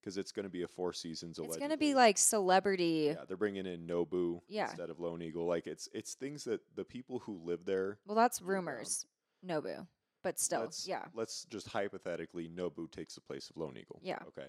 Because 0.00 0.16
it's 0.16 0.32
going 0.32 0.44
to 0.44 0.50
be 0.50 0.62
a 0.62 0.68
Four 0.68 0.92
Seasons. 0.92 1.38
It's 1.38 1.56
going 1.58 1.70
to 1.70 1.76
be 1.76 1.94
like 1.94 2.16
celebrity. 2.16 3.12
yeah, 3.14 3.24
they're 3.28 3.36
bringing 3.36 3.66
in 3.66 3.86
Nobu 3.86 4.40
Yeah. 4.48 4.68
instead 4.68 4.88
of 4.90 4.98
Lone 4.98 5.20
Eagle. 5.22 5.46
Like 5.46 5.66
it's 5.66 5.88
it's 5.92 6.14
things 6.14 6.44
that 6.44 6.60
the 6.74 6.84
people 6.84 7.18
who 7.20 7.38
live 7.44 7.64
there. 7.66 7.98
Well, 8.06 8.16
that's 8.16 8.40
year-round. 8.40 8.58
Um, 8.60 8.66
rumors. 8.68 9.06
Nobu. 9.46 9.86
But 10.22 10.38
still, 10.38 10.60
let's, 10.60 10.86
yeah. 10.86 11.04
Let's 11.14 11.44
just 11.44 11.68
hypothetically 11.68 12.48
Nobu 12.48 12.90
takes 12.90 13.14
the 13.14 13.20
place 13.22 13.48
of 13.50 13.56
Lone 13.56 13.76
Eagle. 13.78 14.00
Yeah. 14.02 14.18
Okay. 14.28 14.48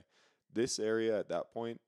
This 0.53 0.79
area 0.79 1.17
at 1.17 1.29
that 1.29 1.53
point, 1.53 1.79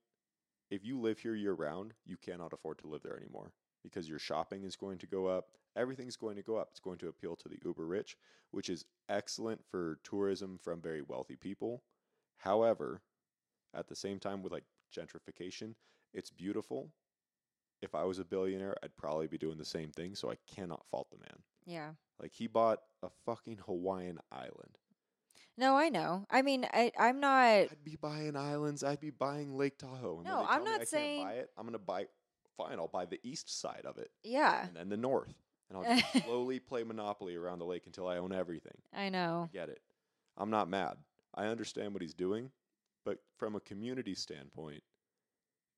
if 0.70 0.84
you 0.84 0.98
live 0.98 1.18
here 1.18 1.34
year 1.34 1.52
round, 1.52 1.92
you 2.06 2.16
cannot 2.16 2.52
afford 2.54 2.78
to 2.78 2.86
live 2.86 3.02
there 3.02 3.16
anymore 3.16 3.52
because 3.82 4.08
your 4.08 4.18
shopping 4.18 4.64
is 4.64 4.76
going 4.76 4.96
to 4.98 5.06
go 5.06 5.26
up. 5.26 5.48
Everything's 5.76 6.16
going 6.16 6.36
to 6.36 6.42
go 6.42 6.56
up. 6.56 6.68
It's 6.70 6.80
going 6.80 6.96
to 6.98 7.08
appeal 7.08 7.36
to 7.36 7.48
the 7.48 7.58
uber 7.64 7.86
rich, 7.86 8.16
which 8.52 8.70
is 8.70 8.86
excellent 9.10 9.60
for 9.70 9.98
tourism 10.02 10.58
from 10.62 10.80
very 10.80 11.02
wealthy 11.02 11.36
people. 11.36 11.82
However, 12.38 13.02
at 13.74 13.88
the 13.88 13.96
same 13.96 14.18
time, 14.18 14.42
with 14.42 14.52
like 14.52 14.64
gentrification, 14.94 15.74
it's 16.12 16.30
beautiful. 16.30 16.90
If 17.82 17.94
I 17.94 18.04
was 18.04 18.18
a 18.18 18.24
billionaire, 18.24 18.76
I'd 18.82 18.96
probably 18.96 19.26
be 19.26 19.38
doing 19.38 19.58
the 19.58 19.64
same 19.64 19.90
thing. 19.90 20.14
So 20.14 20.30
I 20.30 20.36
cannot 20.46 20.86
fault 20.90 21.08
the 21.10 21.18
man. 21.18 21.38
Yeah. 21.66 21.90
Like 22.20 22.32
he 22.32 22.46
bought 22.46 22.78
a 23.02 23.08
fucking 23.26 23.58
Hawaiian 23.66 24.18
island. 24.32 24.78
No, 25.56 25.76
I 25.76 25.88
know. 25.88 26.26
I 26.30 26.42
mean, 26.42 26.66
I, 26.72 26.90
I'm 26.98 27.20
not. 27.20 27.30
I'd 27.44 27.84
be 27.84 27.96
buying 27.96 28.36
islands. 28.36 28.82
I'd 28.82 29.00
be 29.00 29.10
buying 29.10 29.54
Lake 29.56 29.78
Tahoe. 29.78 30.16
And 30.18 30.24
when 30.24 30.32
No, 30.34 30.38
they 30.40 30.46
I'm 30.48 30.56
tell 30.56 30.64
me 30.64 30.70
not 30.70 30.80
I 30.80 30.84
saying- 30.84 31.18
Can't 31.20 31.28
buy 31.28 31.34
it. 31.40 31.50
I'm 31.56 31.66
gonna 31.66 31.78
buy. 31.78 32.06
Fine, 32.56 32.78
I'll 32.78 32.86
buy 32.88 33.04
the 33.04 33.18
east 33.24 33.60
side 33.60 33.82
of 33.84 33.98
it, 33.98 34.12
Yeah, 34.22 34.68
and 34.68 34.76
then 34.76 34.88
the 34.88 34.96
north, 34.96 35.34
and 35.68 35.76
I'll 35.76 35.96
just 35.98 36.04
slowly 36.24 36.60
play 36.60 36.84
Monopoly 36.84 37.34
around 37.34 37.58
the 37.58 37.64
lake 37.64 37.82
until 37.86 38.06
I 38.06 38.18
own 38.18 38.32
everything. 38.32 38.76
I 38.92 39.08
know. 39.08 39.48
Get 39.52 39.68
it? 39.70 39.80
I'm 40.36 40.50
not 40.50 40.68
mad. 40.68 40.96
I 41.34 41.46
understand 41.46 41.94
what 41.94 42.00
he's 42.02 42.14
doing, 42.14 42.52
but 43.04 43.18
from 43.36 43.54
a 43.56 43.60
community 43.60 44.14
standpoint, 44.14 44.82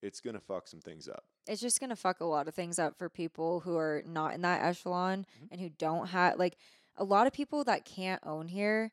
it's 0.03 0.21
gonna 0.21 0.41
fuck 0.41 0.69
some 0.69 0.81
things 0.81 1.09
up. 1.09 1.25
It's 1.47 1.61
just 1.61 1.81
gonna 1.81 1.97
fuck 1.97 2.21
a 2.21 2.25
lot 2.25 2.49
of 2.49 2.55
things 2.55 2.79
up 2.79 2.97
for 2.99 3.09
people 3.09 3.61
who 3.61 3.77
are 3.77 4.03
not 4.07 4.35
in 4.35 4.43
that 4.43 4.63
echelon 4.63 5.27
Mhm. 5.43 5.49
and 5.53 5.61
who 5.61 5.69
don't 5.71 6.09
have 6.09 6.39
like 6.39 6.57
a 6.97 7.05
lot 7.05 7.27
of 7.27 7.33
people 7.33 7.65
that 7.65 7.85
can't 7.85 8.23
own 8.27 8.49
here. 8.49 8.93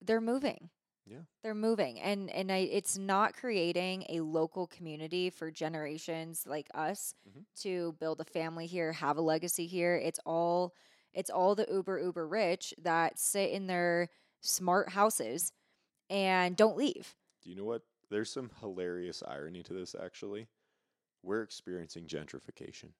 They're 0.00 0.20
moving. 0.20 0.70
Yeah. 1.06 1.24
they're 1.42 1.54
moving, 1.54 2.00
and 2.00 2.30
and 2.30 2.50
I, 2.50 2.60
it's 2.60 2.96
not 2.96 3.34
creating 3.34 4.06
a 4.08 4.20
local 4.20 4.66
community 4.66 5.28
for 5.28 5.50
generations 5.50 6.46
like 6.46 6.70
us 6.72 7.14
Mhm. 7.28 7.44
to 7.56 7.92
build 8.00 8.22
a 8.22 8.24
family 8.24 8.66
here, 8.66 8.90
have 8.92 9.18
a 9.18 9.20
legacy 9.20 9.66
here. 9.66 9.96
It's 9.96 10.18
all 10.24 10.74
it's 11.12 11.28
all 11.28 11.54
the 11.54 11.66
uber 11.70 11.98
uber 12.00 12.26
rich 12.26 12.72
that 12.78 13.18
sit 13.18 13.50
in 13.50 13.66
their 13.66 14.08
smart 14.40 14.88
houses 14.90 15.52
and 16.08 16.56
don't 16.56 16.76
leave. 16.76 17.14
Do 17.44 17.50
you 17.50 17.56
know 17.56 17.64
what? 17.64 17.82
There's 18.10 18.30
some 18.32 18.50
hilarious 18.60 19.22
irony 19.26 19.62
to 19.62 19.72
this. 19.74 19.94
Actually, 19.94 20.48
we're 21.22 21.42
experiencing 21.42 22.06
gentrification. 22.06 22.90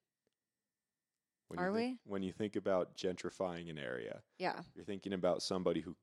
When 1.47 1.59
Are 1.59 1.73
think- 1.73 1.99
When 2.05 2.23
you 2.23 2.31
think 2.31 2.55
about 2.55 2.95
gentrifying 2.95 3.69
an 3.69 3.77
area, 3.77 4.23
Yeah, 4.39 4.63
You're 4.75 4.85
thinking 4.85 5.13
about 5.13 5.43
somebody 5.43 5.81
who 5.81 5.95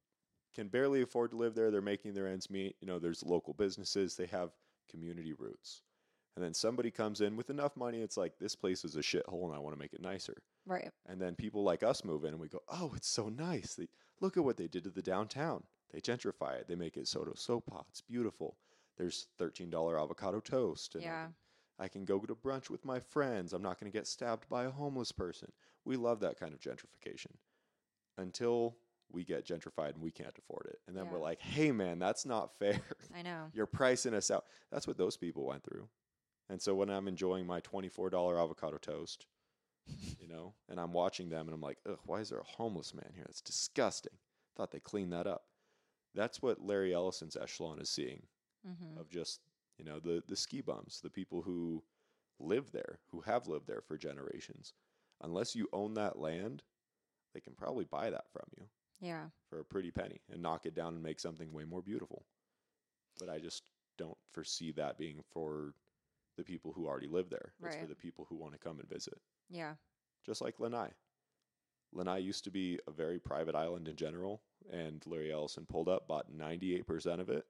can 0.54 0.68
barely 0.68 1.02
afford 1.02 1.30
to 1.32 1.36
live 1.36 1.54
there. 1.54 1.70
They're 1.70 1.80
making 1.80 2.14
their 2.14 2.28
ends 2.28 2.50
meet. 2.50 2.76
You 2.80 2.86
know, 2.86 2.98
there's 2.98 3.22
local 3.22 3.54
businesses. 3.54 4.16
They 4.16 4.26
have 4.26 4.52
community 4.88 5.32
roots. 5.32 5.82
And 6.36 6.44
then 6.44 6.54
somebody 6.54 6.90
comes 6.90 7.20
in 7.20 7.36
with 7.36 7.50
enough 7.50 7.76
money. 7.76 8.00
It's 8.00 8.16
like 8.16 8.38
this 8.38 8.54
place 8.54 8.84
is 8.84 8.96
a 8.96 9.00
shithole, 9.00 9.44
and 9.46 9.54
I 9.54 9.58
want 9.58 9.74
to 9.74 9.78
make 9.78 9.92
it 9.92 10.00
nicer. 10.00 10.42
right. 10.64 10.90
And 11.06 11.20
then 11.20 11.34
people 11.34 11.62
like 11.64 11.82
us 11.82 12.04
move 12.04 12.24
in, 12.24 12.30
and 12.30 12.40
we 12.40 12.48
go, 12.48 12.62
"Oh, 12.68 12.92
it's 12.94 13.08
so 13.08 13.28
nice. 13.28 13.74
They, 13.74 13.88
look 14.20 14.36
at 14.36 14.44
what 14.44 14.56
they 14.56 14.68
did 14.68 14.84
to 14.84 14.90
the 14.90 15.02
downtown. 15.02 15.64
They 15.92 16.00
gentrify 16.00 16.54
it. 16.56 16.68
They 16.68 16.74
make 16.74 16.96
it 16.96 17.06
soda 17.08 17.32
soap 17.36 17.66
pot. 17.66 17.86
It's 17.90 18.00
beautiful. 18.00 18.56
There's 18.96 19.26
thirteen 19.38 19.70
dollar 19.70 19.98
avocado 20.00 20.40
toast. 20.40 20.94
And 20.94 21.04
I 21.04 21.06
Yeah. 21.06 21.24
can- 21.26 21.34
I 21.78 21.88
can 21.88 22.04
go 22.04 22.18
to 22.20 22.34
brunch 22.34 22.70
with 22.70 22.84
my 22.84 23.00
friends. 23.00 23.52
I'm 23.52 23.62
not 23.62 23.80
going 23.80 23.90
to 23.90 23.98
get 23.98 24.06
stabbed 24.06 24.48
by 24.48 24.64
a 24.64 24.70
homeless 24.70 25.10
person. 25.10 25.50
We 25.84 25.96
love 25.96 26.20
that 26.20 26.38
kind 26.38 26.52
of 26.54 26.60
gentrification 26.60 27.32
until 28.18 28.76
we 29.10 29.24
get 29.24 29.44
gentrified 29.44 29.94
and 29.94 30.02
we 30.02 30.10
can't 30.10 30.36
afford 30.38 30.66
it. 30.66 30.80
And 30.86 30.96
then 30.96 31.10
we're 31.10 31.18
like, 31.18 31.40
hey, 31.40 31.72
man, 31.72 31.98
that's 31.98 32.24
not 32.24 32.52
fair. 32.58 32.80
I 33.14 33.22
know. 33.22 33.50
You're 33.52 33.66
pricing 33.66 34.14
us 34.14 34.30
out. 34.30 34.44
That's 34.70 34.86
what 34.86 34.96
those 34.96 35.16
people 35.16 35.44
went 35.46 35.64
through. 35.64 35.88
And 36.48 36.60
so 36.60 36.74
when 36.74 36.88
I'm 36.90 37.08
enjoying 37.08 37.46
my 37.46 37.60
$24 37.62 38.38
avocado 38.40 38.78
toast, 38.78 39.26
you 40.20 40.28
know, 40.28 40.54
and 40.68 40.78
I'm 40.78 40.92
watching 40.92 41.28
them 41.30 41.46
and 41.48 41.54
I'm 41.54 41.60
like, 41.60 41.78
ugh, 41.88 41.98
why 42.04 42.20
is 42.20 42.28
there 42.28 42.38
a 42.38 42.44
homeless 42.44 42.94
man 42.94 43.10
here? 43.14 43.24
That's 43.26 43.40
disgusting. 43.40 44.12
Thought 44.56 44.70
they 44.70 44.80
cleaned 44.80 45.12
that 45.12 45.26
up. 45.26 45.44
That's 46.14 46.42
what 46.42 46.60
Larry 46.60 46.92
Ellison's 46.94 47.36
echelon 47.36 47.80
is 47.80 47.90
seeing 47.90 48.22
hmm 48.64 48.96
of 48.98 49.08
just 49.10 49.40
you 49.78 49.84
know 49.84 49.98
the 49.98 50.22
the 50.28 50.36
ski 50.36 50.60
bums, 50.60 51.00
the 51.02 51.10
people 51.10 51.42
who 51.42 51.82
live 52.38 52.70
there, 52.72 52.98
who 53.10 53.20
have 53.22 53.48
lived 53.48 53.66
there 53.66 53.80
for 53.80 53.96
generations. 53.96 54.72
Unless 55.22 55.54
you 55.54 55.68
own 55.72 55.94
that 55.94 56.18
land, 56.18 56.64
they 57.34 57.40
can 57.40 57.54
probably 57.54 57.84
buy 57.84 58.10
that 58.10 58.28
from 58.32 58.44
you 58.58 58.68
Yeah. 59.00 59.30
for 59.48 59.60
a 59.60 59.64
pretty 59.64 59.90
penny 59.92 60.20
and 60.30 60.42
knock 60.42 60.66
it 60.66 60.74
down 60.74 60.94
and 60.94 61.02
make 61.02 61.20
something 61.20 61.52
way 61.52 61.64
more 61.64 61.82
beautiful. 61.82 62.26
But 63.18 63.28
I 63.28 63.38
just 63.38 63.70
don't 63.98 64.18
foresee 64.32 64.72
that 64.72 64.98
being 64.98 65.22
for 65.30 65.74
the 66.36 66.44
people 66.44 66.72
who 66.72 66.86
already 66.86 67.06
live 67.06 67.30
there. 67.30 67.52
It's 67.62 67.76
for 67.76 67.86
the 67.86 67.94
people 67.94 68.24
who 68.28 68.36
want 68.36 68.52
to 68.54 68.58
come 68.58 68.80
and 68.80 68.88
visit. 68.88 69.20
Yeah. 69.48 69.74
Just 70.24 70.40
like 70.40 70.58
Lanai. 70.58 70.90
Lanai 71.92 72.18
used 72.18 72.44
to 72.44 72.50
be 72.50 72.80
a 72.86 72.90
very 72.90 73.18
private 73.20 73.54
island 73.54 73.86
in 73.86 73.96
general, 73.96 74.42
and 74.70 75.02
Larry 75.06 75.32
Ellison 75.32 75.66
pulled 75.66 75.88
up, 75.88 76.08
bought 76.08 76.32
98% 76.32 77.20
of 77.20 77.28
it, 77.28 77.46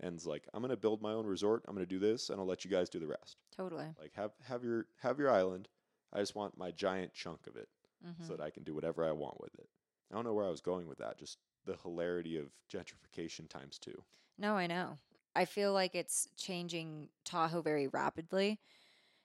and 0.00 0.16
is 0.16 0.26
like, 0.26 0.46
I'm 0.52 0.60
going 0.60 0.70
to 0.70 0.76
build 0.76 1.02
my 1.02 1.12
own 1.12 1.26
resort. 1.26 1.64
I'm 1.66 1.74
going 1.74 1.86
to 1.86 1.94
do 1.94 1.98
this, 1.98 2.30
and 2.30 2.40
I'll 2.40 2.46
let 2.46 2.64
you 2.64 2.70
guys 2.70 2.88
do 2.88 2.98
the 2.98 3.06
rest. 3.06 3.36
Totally. 3.56 3.86
Like, 4.00 4.12
have, 4.14 4.32
have, 4.48 4.64
your, 4.64 4.86
have 5.02 5.18
your 5.18 5.30
island. 5.30 5.68
I 6.12 6.20
just 6.20 6.34
want 6.34 6.58
my 6.58 6.70
giant 6.70 7.12
chunk 7.12 7.46
of 7.46 7.56
it 7.56 7.68
hmm 8.04 8.26
so 8.26 8.36
that 8.36 8.42
I 8.42 8.50
can 8.50 8.64
do 8.64 8.74
whatever 8.74 9.04
I 9.04 9.12
want 9.12 9.40
with 9.40 9.54
it. 9.54 9.66
I 10.12 10.14
don't 10.14 10.24
know 10.24 10.34
where 10.34 10.44
I 10.44 10.50
was 10.50 10.60
going 10.60 10.86
with 10.86 10.98
that. 10.98 11.18
Just 11.18 11.38
the 11.64 11.76
hilarity 11.82 12.36
of 12.36 12.46
gentrification 12.70 13.48
times 13.48 13.78
two. 13.78 14.02
No, 14.38 14.54
I 14.54 14.66
know. 14.66 14.98
I 15.34 15.46
feel 15.46 15.72
like 15.72 15.94
it's 15.94 16.28
changing 16.36 17.08
Tahoe 17.24 17.62
very 17.62 17.88
rapidly. 17.88 18.60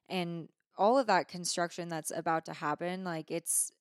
And 0.07 0.49
all 0.77 0.97
of 0.97 1.07
that 1.07 1.27
construction 1.27 1.89
that's 1.89 2.11
about 2.15 2.45
to 2.45 2.53
happen, 2.53 3.03
like 3.03 3.29
it's 3.29 3.71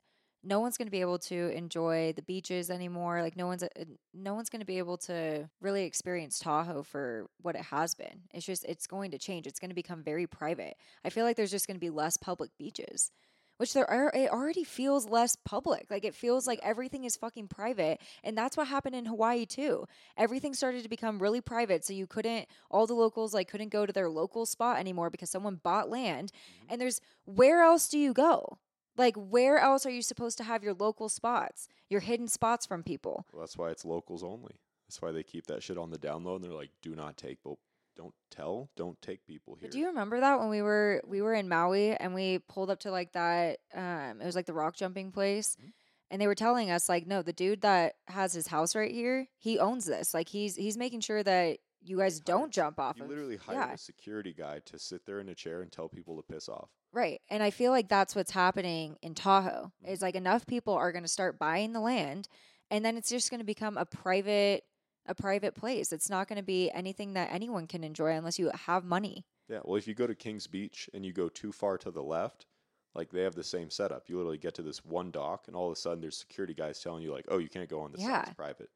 no 0.45 0.61
one's 0.61 0.77
going 0.77 0.87
to 0.87 0.93
be 0.93 1.01
able 1.01 1.19
to 1.19 1.51
enjoy 1.57 2.13
the 2.15 2.23
beaches 2.23 2.71
anymore. 2.71 3.23
Like 3.23 3.37
no 3.37 3.47
one's 3.47 3.63
uh, 3.63 3.69
no 4.15 4.35
one's 4.35 4.49
going 4.51 4.61
to 4.61 4.67
be 4.67 4.79
able 4.79 4.97
to 4.99 5.49
really 5.61 5.85
experience 5.85 6.39
Tahoe 6.39 6.83
for 6.83 7.27
what 7.43 7.57
it 7.57 7.63
has 7.63 7.95
been. 7.95 8.23
It's 8.33 8.47
just 8.47 8.65
it's 8.65 8.87
going 8.87 9.11
to 9.11 9.19
change. 9.19 9.47
It's 9.47 9.59
going 9.59 9.71
to 9.71 9.75
become 9.75 10.03
very 10.03 10.27
private. 10.27 10.77
I 11.05 11.11
feel 11.11 11.25
like 11.25 11.37
there's 11.37 11.51
just 11.51 11.67
going 11.67 11.77
to 11.77 11.81
be 11.81 11.91
less 11.91 12.17
public 12.17 12.51
beaches. 12.59 13.11
Which 13.57 13.73
there 13.75 13.91
are, 13.91 14.13
it 14.15 14.31
already 14.31 14.63
feels 14.63 15.09
less 15.09 15.35
public. 15.45 15.89
Like 15.91 16.05
it 16.05 16.15
feels 16.15 16.47
like 16.47 16.61
everything 16.63 17.03
is 17.03 17.17
fucking 17.17 17.49
private, 17.49 18.01
and 18.23 18.39
that's 18.39 18.57
what 18.57 18.69
happened 18.69 18.95
in 18.95 19.05
Hawaii 19.07 19.47
too 19.47 19.85
everything 20.17 20.55
started 20.55 20.85
to 20.85 20.89
become 20.89 21.19
really 21.19 21.41
private 21.41 21.85
so 21.85 21.93
you 21.93 22.07
couldn't 22.07 22.47
all 22.71 22.87
the 22.87 22.95
locals 22.95 23.35
like 23.35 23.49
couldn't 23.49 23.71
go 23.71 23.85
to 23.85 23.93
their 23.93 24.09
local 24.09 24.47
spot 24.47 24.79
anymore 24.79 25.11
because 25.11 25.31
someone 25.31 25.57
bought 25.57 25.89
land 25.91 26.31
Mhm. 26.33 26.67
and 26.69 26.81
there's 26.81 27.01
where 27.25 27.63
else 27.63 27.89
do 27.89 27.99
you 27.99 28.13
go 28.13 28.59
like 28.99 29.17
where 29.17 29.59
else 29.59 29.87
are 29.87 29.91
you 29.91 30.03
supposed 30.03 30.37
to 30.39 30.45
have 30.45 30.63
your 30.63 30.75
local 30.75 31.09
spots 31.09 31.69
your 31.89 32.01
hidden 32.01 32.29
spots 32.29 32.67
from 32.67 32.83
people 32.83 33.25
Well, 33.33 33.41
that's 33.41 33.57
why 33.57 33.71
it's 33.71 33.85
locals 33.85 34.23
only. 34.23 34.57
That's 34.89 35.01
why 35.01 35.13
they 35.13 35.23
keep 35.23 35.47
that 35.47 35.63
shit 35.63 35.79
on 35.79 35.91
the 35.91 35.99
download. 35.99 36.37
and 36.37 36.45
they're 36.45 36.53
like, 36.53 36.71
"Do 36.83 36.95
not 36.95 37.17
take, 37.17 37.39
but 37.45 37.57
don't 37.97 38.15
tell, 38.31 38.71
don't 38.77 39.01
take 39.03 39.25
people 39.27 39.55
here." 39.55 39.69
But 39.69 39.73
do 39.73 39.79
you 39.79 39.87
remember 39.89 40.21
that 40.21 40.39
when 40.39 40.49
we 40.51 40.63
were 40.63 41.03
we 41.07 41.21
were 41.23 41.35
in 41.35 41.49
Maui 41.49 41.95
and 41.97 42.15
we 42.15 42.39
pulled 42.49 42.71
up 42.71 42.81
to 42.81 42.91
like 42.91 43.13
that 43.13 43.59
um 43.75 44.21
it 44.21 44.25
was 44.27 44.35
like 44.37 44.47
the 44.47 44.53
rock 44.55 44.77
jumping 44.77 45.13
place 45.13 45.57
Mhm. 45.63 45.73
and 46.11 46.21
they 46.21 46.27
were 46.27 46.35
telling 46.35 46.71
us 46.71 46.89
like 46.89 47.07
no 47.07 47.21
the 47.23 47.33
dude 47.35 47.61
that 47.63 47.97
has 48.07 48.33
his 48.33 48.47
house 48.47 48.75
right 48.75 48.91
here 48.93 49.29
he 49.37 49.59
owns 49.59 49.85
this 49.87 50.15
like 50.15 50.29
he's 50.31 50.57
he's 50.57 50.79
making 50.79 51.01
sure 51.01 51.23
that 51.23 51.59
you 51.83 51.99
guys 51.99 52.15
hired 52.19 52.25
don't 52.25 52.53
jump 52.53 52.79
off 52.81 52.97
You 52.97 53.05
of 53.05 53.11
literally 53.11 53.37
hired 53.37 53.59
yeah. 53.59 53.73
a 53.75 53.79
security 53.79 54.33
guy 54.33 54.61
to 54.67 54.79
sit 54.79 55.05
there 55.07 55.21
in 55.21 55.29
a 55.29 55.35
chair 55.35 55.61
and 55.63 55.71
tell 55.71 55.89
people 55.89 56.17
to 56.17 56.23
piss 56.23 56.49
off. 56.49 56.71
Right. 56.93 57.21
And 57.29 57.43
I 57.43 57.51
feel 57.51 57.71
like 57.71 57.89
that's 57.89 58.17
what's 58.17 58.31
happening 58.31 58.97
in 59.03 59.15
Tahoe. 59.15 59.73
Is 59.87 59.99
mm-hmm. 59.99 60.05
like 60.05 60.15
enough 60.15 60.47
people 60.47 60.75
are 60.75 60.93
going 60.93 61.05
to 61.05 61.09
start 61.09 61.39
buying 61.39 61.73
the 61.73 61.81
land 61.81 62.29
and 62.71 62.85
then 62.85 62.97
it's 62.97 63.11
just 63.11 63.31
going 63.31 63.41
to 63.41 63.47
become 63.47 63.77
a 63.77 63.85
private 63.85 64.65
a 65.07 65.15
private 65.15 65.55
place. 65.55 65.91
It's 65.91 66.11
not 66.11 66.29
going 66.29 66.37
to 66.37 66.43
be 66.43 66.71
anything 66.71 67.15
that 67.15 67.33
anyone 67.33 67.67
can 67.67 67.83
enjoy 67.83 68.13
unless 68.13 68.39
you 68.39 68.51
have 68.67 68.85
money. 68.85 69.25
Yeah, 69.49 69.61
well, 69.65 69.77
if 69.77 69.89
you 69.89 69.95
go 69.95 70.07
to 70.07 70.15
Kings 70.15 70.47
Beach 70.47 70.91
and 70.93 71.05
you 71.05 71.15
go 71.15 71.31
too 71.31 71.51
far 71.51 71.79
to 71.79 71.91
the 71.91 72.03
left, 72.03 72.45
like 72.95 73.11
they 73.11 73.23
have 73.23 73.35
the 73.35 73.43
same 73.43 73.71
setup. 73.71 74.11
You 74.11 74.17
literally 74.17 74.37
get 74.37 74.55
to 74.57 74.63
this 74.63 74.85
one 74.85 75.11
dock, 75.11 75.45
and 75.47 75.57
all 75.57 75.69
of 75.69 75.73
a 75.73 75.77
sudden 75.77 76.03
there's 76.03 76.19
security 76.19 76.53
guys 76.53 76.81
telling 76.81 77.03
you 77.03 77.11
like, 77.11 77.25
"Oh, 77.29 77.39
you 77.39 77.49
can't 77.49 77.71
go 77.71 77.81
on 77.81 77.93
this 77.93 78.03
side; 78.03 78.11
Yeah. 78.11 78.23
it's 78.23 78.35
private." 78.35 78.69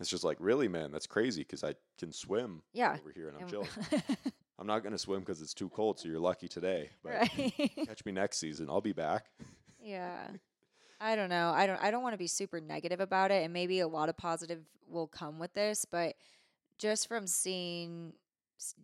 It's 0.00 0.10
just 0.10 0.24
like, 0.24 0.36
really, 0.40 0.68
man, 0.68 0.90
that's 0.90 1.06
crazy 1.06 1.42
because 1.42 1.64
I 1.64 1.74
can 1.98 2.12
swim 2.12 2.62
Yeah. 2.72 2.96
over 3.00 3.12
here 3.12 3.28
and 3.28 3.36
I'm 3.36 3.42
And- 3.42 3.50
chilling. 3.50 3.68
I'm 4.58 4.66
not 4.66 4.82
gonna 4.82 4.98
swim 4.98 5.20
because 5.20 5.42
it's 5.42 5.54
too 5.54 5.68
cold, 5.68 5.98
so 5.98 6.08
you're 6.08 6.18
lucky 6.20 6.48
today. 6.48 6.90
But 7.02 7.12
right. 7.12 7.70
catch 7.86 8.04
me 8.04 8.12
next 8.12 8.38
season. 8.38 8.68
I'll 8.70 8.80
be 8.80 8.92
back. 8.92 9.26
yeah. 9.80 10.28
I 10.98 11.14
don't 11.14 11.28
know. 11.28 11.50
I 11.54 11.66
don't 11.66 11.82
I 11.82 11.90
don't 11.90 12.02
want 12.02 12.14
to 12.14 12.18
be 12.18 12.26
super 12.26 12.58
negative 12.60 13.00
about 13.00 13.30
it 13.30 13.44
and 13.44 13.52
maybe 13.52 13.80
a 13.80 13.88
lot 13.88 14.08
of 14.08 14.16
positive 14.16 14.60
will 14.88 15.06
come 15.06 15.38
with 15.38 15.52
this, 15.52 15.84
but 15.84 16.14
just 16.78 17.06
from 17.06 17.26
seeing 17.26 18.14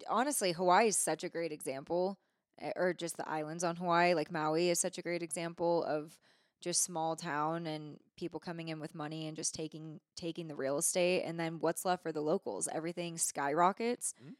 honestly 0.09 0.53
Hawaii 0.53 0.89
is 0.89 0.97
such 0.99 1.25
a 1.25 1.31
great 1.31 1.53
example 1.53 2.19
eh, 2.61 2.73
or 2.77 2.93
just 2.93 3.17
the 3.17 3.27
islands 3.29 3.65
on 3.65 3.77
Hawaii 3.77 4.13
like 4.15 4.31
Maui 4.31 4.69
is 4.69 4.79
such 4.79 4.99
a 4.99 5.03
great 5.03 5.23
example 5.23 5.83
of 5.85 6.19
just 6.61 6.83
small 6.83 7.17
town 7.17 7.67
and 7.67 7.99
people 8.17 8.39
coming 8.39 8.69
in 8.69 8.79
with 8.79 8.95
money 8.95 9.27
and 9.27 9.37
just 9.37 9.55
taking 9.55 10.01
taking 10.17 10.49
the 10.49 10.55
real 10.55 10.77
estate 10.77 11.23
and 11.25 11.41
then 11.41 11.59
what's 11.61 11.85
left 11.87 12.03
for 12.03 12.13
the 12.13 12.21
locals 12.21 12.69
everything 12.73 13.17
skyrockets 13.17 14.15
Mhm. 14.23 14.35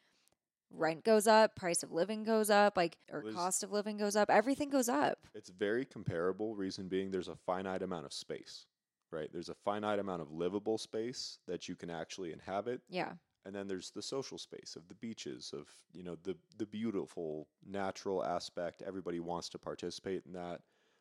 Rent 0.73 1.05
goes 1.05 1.27
up, 1.27 1.55
price 1.57 1.83
of 1.83 1.93
living 1.93 2.25
goes 2.25 2.51
up, 2.51 2.77
like 2.77 2.97
or 3.11 3.21
There's- 3.23 3.35
cost 3.37 3.63
of 3.63 3.73
living 3.73 3.97
goes 3.97 4.17
up, 4.17 4.31
everything 4.31 4.71
goes 4.71 4.89
up. 4.89 5.19
It's 5.35 5.51
very 5.51 5.85
comparable. 5.85 6.55
Reason 6.57 6.89
being, 6.89 7.11
there's 7.11 7.29
a 7.29 7.37
finite 7.37 7.83
amount 7.83 8.07
of 8.07 8.13
space, 8.13 8.67
right? 9.11 9.31
There's 9.33 9.49
a 9.49 9.55
finite 9.55 9.99
amount 9.99 10.23
of 10.23 10.33
livable 10.33 10.79
space 10.79 11.39
that 11.47 11.69
you 11.69 11.77
can 11.77 11.91
actually 11.91 12.33
inhabit, 12.33 12.81
Yeah. 12.89 13.13
and 13.45 13.55
then 13.55 13.67
there's 13.69 13.91
the 13.91 14.03
social 14.03 14.39
space 14.39 14.75
of 14.77 14.89
the 14.89 14.95
beaches, 14.95 15.53
of 15.53 15.69
you 15.93 16.03
know 16.03 16.17
the 16.23 16.37
the 16.57 16.67
beautiful 16.67 17.49
natural 17.65 18.25
aspect. 18.25 18.83
Everybody 18.83 19.21
wants 19.21 19.49
to 19.51 19.59
participate 19.59 20.25
in 20.27 20.33
that, 20.33 20.61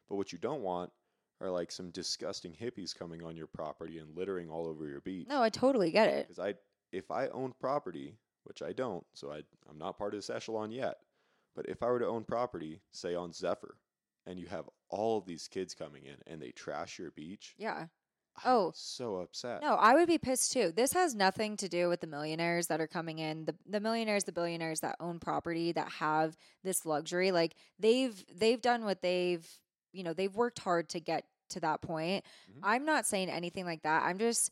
but 0.10 0.16
what 0.16 0.32
you 0.32 0.38
don't 0.38 0.62
want 0.62 0.92
are 1.40 1.50
like 1.50 1.72
some 1.72 1.90
disgusting 1.90 2.54
hippies 2.54 2.94
coming 2.96 3.24
on 3.24 3.36
your 3.36 3.48
property 3.48 3.98
and 3.98 4.16
littering 4.16 4.48
all 4.50 4.68
over 4.68 4.88
your 4.88 5.02
beach. 5.02 5.28
No, 5.28 5.42
I 5.42 5.50
totally 5.50 5.90
get 5.90 6.08
it. 6.08 6.28
Because 6.28 6.38
I, 6.38 6.54
if 6.92 7.10
I 7.10 7.30
owned 7.30 7.58
property, 7.60 8.16
which 8.44 8.62
I 8.62 8.72
don't, 8.74 9.06
so 9.14 9.32
I, 9.32 9.42
I'm 9.70 9.78
not 9.78 9.98
part 9.98 10.14
of 10.14 10.18
this 10.20 10.30
echelon 10.30 10.72
yet. 10.72 10.98
But 11.56 11.68
if 11.68 11.84
I 11.84 11.88
were 11.88 12.00
to 12.00 12.08
own 12.08 12.24
property, 12.24 12.82
say 12.92 13.14
on 13.16 13.34
Zephyr, 13.34 13.76
and 14.26 14.40
you 14.40 14.48
have 14.48 14.70
all 14.90 15.18
of 15.18 15.26
these 15.26 15.48
kids 15.48 15.74
coming 15.74 16.06
in 16.06 16.16
and 16.28 16.42
they 16.42 16.52
trash 16.52 16.98
your 17.00 17.12
beach, 17.12 17.56
Yeah. 17.58 17.86
Be 18.38 18.42
Oh. 18.46 18.72
so 18.74 19.18
upset. 19.18 19.62
No, 19.62 19.74
I 19.76 19.94
would 19.94 20.08
be 20.08 20.18
pissed 20.18 20.54
too. 20.54 20.72
This 20.74 20.94
has 20.94 21.14
nothing 21.14 21.58
to 21.58 21.68
do 21.68 21.90
with 21.90 22.00
the 22.00 22.08
millionaires 22.08 22.68
that 22.68 22.80
are 22.80 22.88
coming 22.88 23.20
in. 23.20 23.44
The 23.44 23.56
the 23.66 23.82
millionaires, 23.82 24.24
the 24.24 24.32
billionaires 24.32 24.80
that 24.80 24.96
own 25.02 25.20
property 25.20 25.74
that 25.74 25.90
have 25.92 26.38
this 26.64 26.86
luxury. 26.86 27.34
Like 27.34 27.56
they've 27.78 28.24
they've 28.34 28.62
done 28.62 28.86
what 28.86 29.02
they've 29.02 29.46
you 29.92 30.04
know, 30.04 30.14
they've 30.14 30.34
worked 30.34 30.60
hard 30.60 30.88
to 30.90 31.02
get 31.02 31.26
to 31.50 31.60
that 31.60 31.82
point. 31.82 32.24
Mhm. 32.50 32.60
I'm 32.64 32.86
not 32.86 33.06
saying 33.06 33.30
anything 33.30 33.66
like 33.66 33.82
that. 33.84 34.04
I'm 34.04 34.18
just 34.18 34.50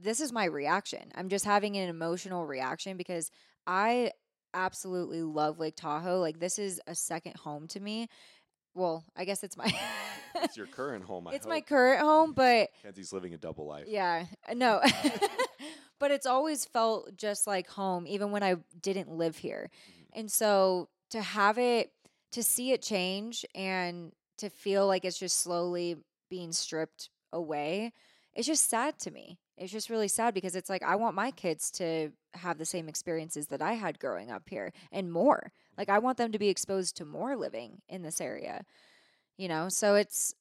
this 0.00 0.20
is 0.20 0.32
my 0.32 0.44
reaction. 0.44 1.12
I'm 1.14 1.28
just 1.28 1.44
having 1.44 1.76
an 1.76 1.88
emotional 1.88 2.46
reaction 2.46 2.96
because 2.96 3.30
I 3.66 4.12
absolutely 4.52 5.22
love 5.22 5.58
Lake 5.58 5.76
Tahoe. 5.76 6.20
Like 6.20 6.38
this 6.38 6.58
is 6.58 6.80
a 6.86 6.94
second 6.94 7.36
home 7.36 7.66
to 7.68 7.80
me. 7.80 8.08
Well, 8.74 9.04
I 9.16 9.24
guess 9.24 9.44
it's 9.44 9.56
my 9.56 9.72
it's 10.36 10.56
your 10.56 10.66
current 10.66 11.04
home. 11.04 11.28
I 11.28 11.34
it's 11.34 11.46
my 11.46 11.60
current 11.60 12.00
home, 12.00 12.32
but 12.32 12.70
Kenzie's 12.82 13.12
living 13.12 13.34
a 13.34 13.38
double 13.38 13.66
life. 13.66 13.84
yeah, 13.88 14.26
uh, 14.48 14.54
no. 14.54 14.80
but 16.00 16.10
it's 16.10 16.26
always 16.26 16.64
felt 16.64 17.16
just 17.16 17.46
like 17.46 17.68
home, 17.68 18.06
even 18.06 18.30
when 18.30 18.42
I 18.42 18.56
didn't 18.80 19.10
live 19.10 19.36
here. 19.36 19.70
Mhm. 19.88 20.20
And 20.20 20.32
so 20.32 20.88
to 21.10 21.20
have 21.22 21.58
it, 21.58 21.92
to 22.32 22.42
see 22.42 22.72
it 22.72 22.82
change 22.82 23.44
and 23.54 24.12
to 24.38 24.50
feel 24.50 24.86
like 24.88 25.04
it's 25.04 25.18
just 25.18 25.38
slowly 25.38 25.96
being 26.28 26.50
stripped 26.52 27.10
away, 27.32 27.92
it's 28.34 28.48
just 28.48 28.68
sad 28.68 28.98
to 29.00 29.10
me. 29.12 29.38
It's 29.56 29.72
just 29.72 29.90
really 29.90 30.08
sad 30.08 30.34
because 30.34 30.56
it's 30.56 30.68
like 30.68 30.82
I 30.82 30.96
want 30.96 31.14
my 31.14 31.30
kids 31.30 31.70
to 31.72 32.10
have 32.34 32.58
the 32.58 32.64
same 32.64 32.88
experiences 32.88 33.46
that 33.48 33.62
I 33.62 33.74
had 33.74 34.00
growing 34.00 34.30
up 34.30 34.48
here 34.48 34.72
and 34.90 35.12
more. 35.12 35.52
Like 35.78 35.88
I 35.88 35.98
want 35.98 36.18
them 36.18 36.32
to 36.32 36.38
be 36.38 36.48
exposed 36.48 36.96
to 36.96 37.04
more 37.04 37.36
living 37.36 37.80
in 37.88 38.02
this 38.02 38.20
area. 38.20 38.64
You 39.36 39.48
know, 39.48 39.68
so 39.68 39.94
it's 39.94 40.34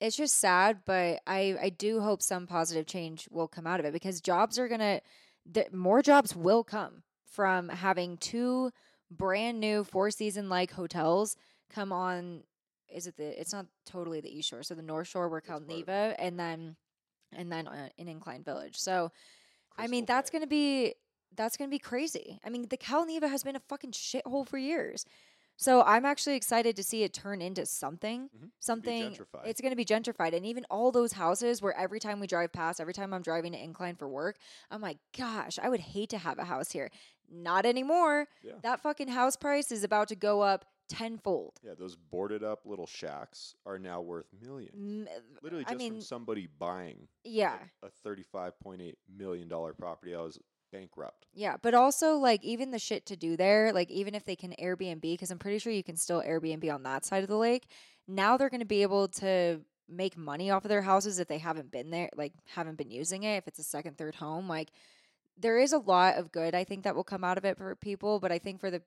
it's 0.00 0.16
just 0.16 0.38
sad, 0.38 0.80
but 0.84 1.20
I 1.26 1.56
I 1.60 1.68
do 1.70 2.00
hope 2.00 2.22
some 2.22 2.46
positive 2.46 2.86
change 2.86 3.28
will 3.30 3.48
come 3.48 3.66
out 3.66 3.80
of 3.80 3.86
it 3.86 3.92
because 3.92 4.20
jobs 4.20 4.58
are 4.58 4.68
gonna 4.68 5.00
the, 5.50 5.66
more 5.72 6.02
jobs 6.02 6.34
will 6.36 6.64
come 6.64 7.02
from 7.26 7.68
having 7.68 8.16
two 8.18 8.70
brand 9.10 9.60
new 9.60 9.84
four 9.84 10.10
season 10.10 10.48
like 10.48 10.72
hotels 10.72 11.36
come 11.74 11.92
on. 11.92 12.42
Is 12.92 13.06
it 13.06 13.16
the? 13.16 13.40
It's 13.40 13.52
not 13.52 13.66
totally 13.86 14.20
the 14.20 14.34
East 14.34 14.50
Shore, 14.50 14.62
so 14.62 14.74
the 14.74 14.82
North 14.82 15.08
Shore 15.08 15.28
where 15.28 15.38
It's 15.38 15.48
part 15.48 15.62
of 15.62 15.68
it. 15.68 15.86
Calneva, 15.86 16.14
and 16.18 16.38
then 16.38 16.76
and 17.36 17.50
then 17.52 17.66
uh, 17.68 17.88
in 17.98 18.08
Incline 18.08 18.42
Village. 18.42 18.78
So 18.78 19.10
I 19.76 19.86
mean 19.88 20.02
Crystal 20.02 20.16
that's 20.16 20.30
gonna 20.30 20.46
be 20.46 20.94
that's 21.36 21.56
gonna 21.56 21.70
be 21.70 21.78
crazy. 21.78 22.40
I 22.44 22.50
mean 22.50 22.66
the 22.68 22.76
Calneva 22.78 23.28
has 23.28 23.42
been 23.42 23.56
a 23.56 23.60
fucking 23.68 23.92
shithole 23.92 24.46
for 24.46 24.58
years. 24.58 25.04
So 25.56 25.82
I'm 25.82 26.04
actually 26.04 26.34
excited 26.34 26.74
to 26.76 26.82
see 26.82 27.04
it 27.04 27.12
turn 27.12 27.40
into 27.40 27.64
something 27.64 28.28
Mhm. 28.36 28.50
Something 28.58 29.12
gentrified. 29.12 29.46
it's 29.46 29.60
going 29.60 29.70
to 29.70 29.76
be 29.76 29.84
gentrified 29.84 30.34
and 30.34 30.44
even 30.44 30.64
all 30.68 30.90
those 30.90 31.12
houses 31.12 31.62
where 31.62 31.72
every 31.78 32.00
time 32.00 32.18
we 32.18 32.26
drive 32.26 32.52
past 32.52 32.80
every 32.80 32.92
time 32.92 33.14
i'm 33.14 33.22
driving 33.22 33.52
to 33.52 33.62
incline 33.62 33.94
for 33.94 34.08
work 34.08 34.36
i'm 34.72 34.80
like 34.80 34.98
gosh 35.16 35.58
i 35.62 35.68
would 35.68 35.78
hate 35.78 36.08
to 36.10 36.18
have 36.18 36.40
a 36.40 36.44
house 36.44 36.72
here 36.72 36.90
not 37.30 37.64
anymore 37.66 38.26
Yeah. 38.42 38.54
that 38.62 38.80
fucking 38.80 39.06
house 39.08 39.36
price 39.36 39.70
is 39.70 39.84
about 39.84 40.08
to 40.08 40.16
go 40.16 40.40
up 40.40 40.64
tenfold 40.88 41.58
Yeah, 41.62 41.72
those 41.78 41.96
boarded 41.96 42.42
up 42.44 42.60
little 42.64 42.86
shacks 42.86 43.54
are 43.66 43.78
now 43.78 44.00
worth 44.00 44.26
millions. 44.40 44.74
M- 45.08 45.08
Literally 45.42 45.64
I 45.66 45.70
just 45.70 45.78
mean, 45.78 45.92
from 45.94 46.00
somebody 46.02 46.46
buying 46.58 47.08
yeah 47.24 47.56
a 47.82 47.88
thirty-five 47.88 48.58
point 48.60 48.80
eight 48.82 48.98
million 49.16 49.48
dollar 49.48 49.72
property. 49.72 50.14
I 50.14 50.20
was 50.20 50.38
bankrupt. 50.72 51.26
yeah 51.32 51.56
but 51.62 51.72
also 51.72 52.16
like 52.16 52.42
even 52.42 52.72
the 52.72 52.80
shit 52.80 53.06
to 53.06 53.14
do 53.16 53.36
there 53.36 53.72
like 53.72 53.88
even 53.92 54.12
if 54.12 54.24
they 54.24 54.34
can 54.34 54.52
airbnb 54.60 55.00
because 55.02 55.30
i'm 55.30 55.38
pretty 55.38 55.56
sure 55.60 55.72
you 55.72 55.84
can 55.84 55.94
still 55.96 56.20
airbnb 56.20 56.68
on 56.74 56.82
that 56.82 57.04
side 57.04 57.22
of 57.22 57.28
the 57.28 57.36
lake 57.36 57.68
now 58.08 58.36
they're 58.36 58.50
going 58.50 58.58
to 58.58 58.66
be 58.66 58.82
able 58.82 59.06
to 59.06 59.60
make 59.88 60.16
money 60.16 60.50
off 60.50 60.64
of 60.64 60.68
their 60.70 60.82
houses 60.82 61.20
if 61.20 61.28
they 61.28 61.38
haven't 61.38 61.70
been 61.70 61.90
there 61.90 62.10
like 62.16 62.32
haven't 62.56 62.76
been 62.76 62.90
using 62.90 63.22
it 63.22 63.36
if 63.36 63.46
it's 63.46 63.60
a 63.60 63.62
second 63.62 63.96
third 63.96 64.16
home 64.16 64.48
like 64.48 64.70
there 65.38 65.60
is 65.60 65.72
a 65.72 65.78
lot 65.78 66.16
of 66.16 66.32
good 66.32 66.56
i 66.56 66.64
think 66.64 66.82
that 66.82 66.96
will 66.96 67.04
come 67.04 67.22
out 67.22 67.38
of 67.38 67.44
it 67.44 67.56
for 67.56 67.76
people 67.76 68.18
but 68.18 68.32
i 68.32 68.38
think 68.40 68.58
for 68.58 68.70
the 68.72 68.82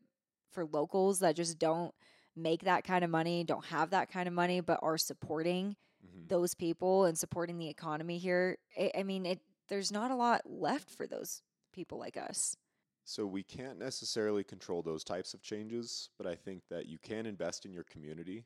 for 0.58 0.66
locals 0.66 1.20
that 1.20 1.36
just 1.36 1.60
don't 1.60 1.94
make 2.36 2.64
that 2.64 2.84
kind 2.84 3.04
of 3.04 3.12
money 3.12 3.44
don't 3.44 3.66
have 3.66 3.92
that 3.92 4.10
kind 4.12 4.28
of 4.28 4.34
money 4.34 4.60
but 4.60 4.80
are 4.82 4.98
supporting 4.98 5.76
Mhm. 6.04 6.28
those 6.30 6.56
people 6.56 7.06
and 7.06 7.16
supporting 7.16 7.60
the 7.60 7.70
economy 7.70 8.18
here 8.18 8.58
i 8.76 8.92
i 8.98 9.04
mean 9.04 9.24
it 9.28 9.40
there's 9.68 9.92
not 9.92 10.10
a 10.10 10.16
lot 10.16 10.42
left 10.50 10.90
for 10.90 11.06
those 11.06 11.44
people 11.74 12.00
like 12.00 12.18
us 12.18 12.56
So 13.04 13.26
we 13.28 13.44
can't 13.44 13.78
necessarily 13.78 14.44
control 14.44 14.82
those 14.82 15.04
types 15.04 15.34
of 15.36 15.42
changes, 15.42 16.10
but 16.18 16.26
I 16.28 16.36
think 16.36 16.64
that 16.70 16.88
you 16.88 16.98
can 17.00 17.26
invest 17.26 17.66
in 17.66 17.72
your 17.72 17.86
community. 17.86 18.44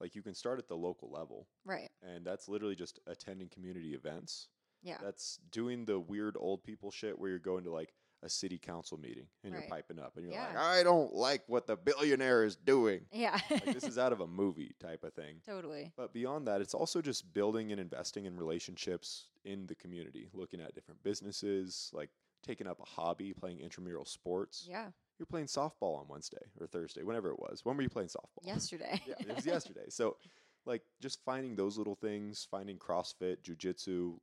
Like 0.00 0.14
you 0.14 0.22
can 0.22 0.34
start 0.34 0.58
at 0.60 0.68
the 0.68 0.76
local 0.76 1.10
level, 1.10 1.48
right 1.64 1.90
and 2.02 2.24
that's 2.24 2.48
literally 2.48 2.76
just 2.76 3.00
attending 3.06 3.48
community 3.48 3.94
events. 3.94 4.48
yeah 4.82 4.98
That's 5.02 5.38
doing 5.50 5.86
the 5.86 5.98
weird 5.98 6.36
old 6.38 6.62
people 6.62 6.90
shit 6.92 7.18
where 7.18 7.30
you're 7.30 7.38
going 7.52 7.64
to 7.64 7.72
like 7.72 7.94
a 8.22 8.28
city 8.28 8.58
council 8.58 8.98
meeting 8.98 9.26
and 9.44 9.52
Right. 9.52 9.60
you're 9.62 9.68
piping 9.70 9.98
up 9.98 10.16
and 10.16 10.24
you're 10.24 10.34
like, 10.34 10.56
I 10.56 10.82
don't 10.82 11.14
like 11.14 11.42
what 11.48 11.66
the 11.66 11.76
billionaire 11.76 12.44
is 12.44 12.56
doing. 12.56 13.06
yeah 13.12 13.38
Like 13.50 13.66
this 13.74 13.84
is 13.84 13.98
out 13.98 14.12
of 14.12 14.20
a 14.20 14.26
movie 14.26 14.74
type 14.80 15.04
of 15.04 15.12
thing. 15.12 15.36
totally 15.44 15.92
But 15.96 16.12
beyond 16.12 16.46
that, 16.48 16.60
it's 16.60 16.74
also 16.74 17.02
just 17.02 17.32
building 17.34 17.72
and 17.72 17.80
investing 17.80 18.24
in 18.24 18.36
relationships 18.36 19.26
in 19.44 19.66
the 19.66 19.74
community, 19.74 20.28
looking 20.32 20.60
at 20.60 20.74
different 20.74 21.02
businesses, 21.02 21.90
like 21.92 22.10
taking 22.42 22.66
up 22.66 22.80
a 22.80 22.84
hobby, 22.84 23.32
playing 23.32 23.58
intramural 23.60 24.04
sports. 24.04 24.66
yeah 24.68 24.86
You're 25.18 25.26
playing 25.26 25.46
softball 25.46 25.98
on 26.00 26.06
Wednesday 26.08 26.46
or 26.60 26.66
Thursday, 26.66 27.02
whenever 27.02 27.30
it 27.30 27.38
was. 27.38 27.64
When 27.64 27.76
were 27.76 27.82
you 27.82 27.88
playing 27.90 28.08
softball? 28.08 28.44
yesterday 28.46 29.00
yeah, 29.06 29.14
it 29.20 29.34
was 29.36 29.46
yesterday. 29.46 29.86
So, 29.88 30.16
like, 30.64 30.82
just 31.00 31.22
finding 31.24 31.54
those 31.54 31.76
little 31.78 31.94
things, 31.94 32.46
finding 32.50 32.76
CrossFit, 32.78 33.36
jujitsu. 33.42 34.18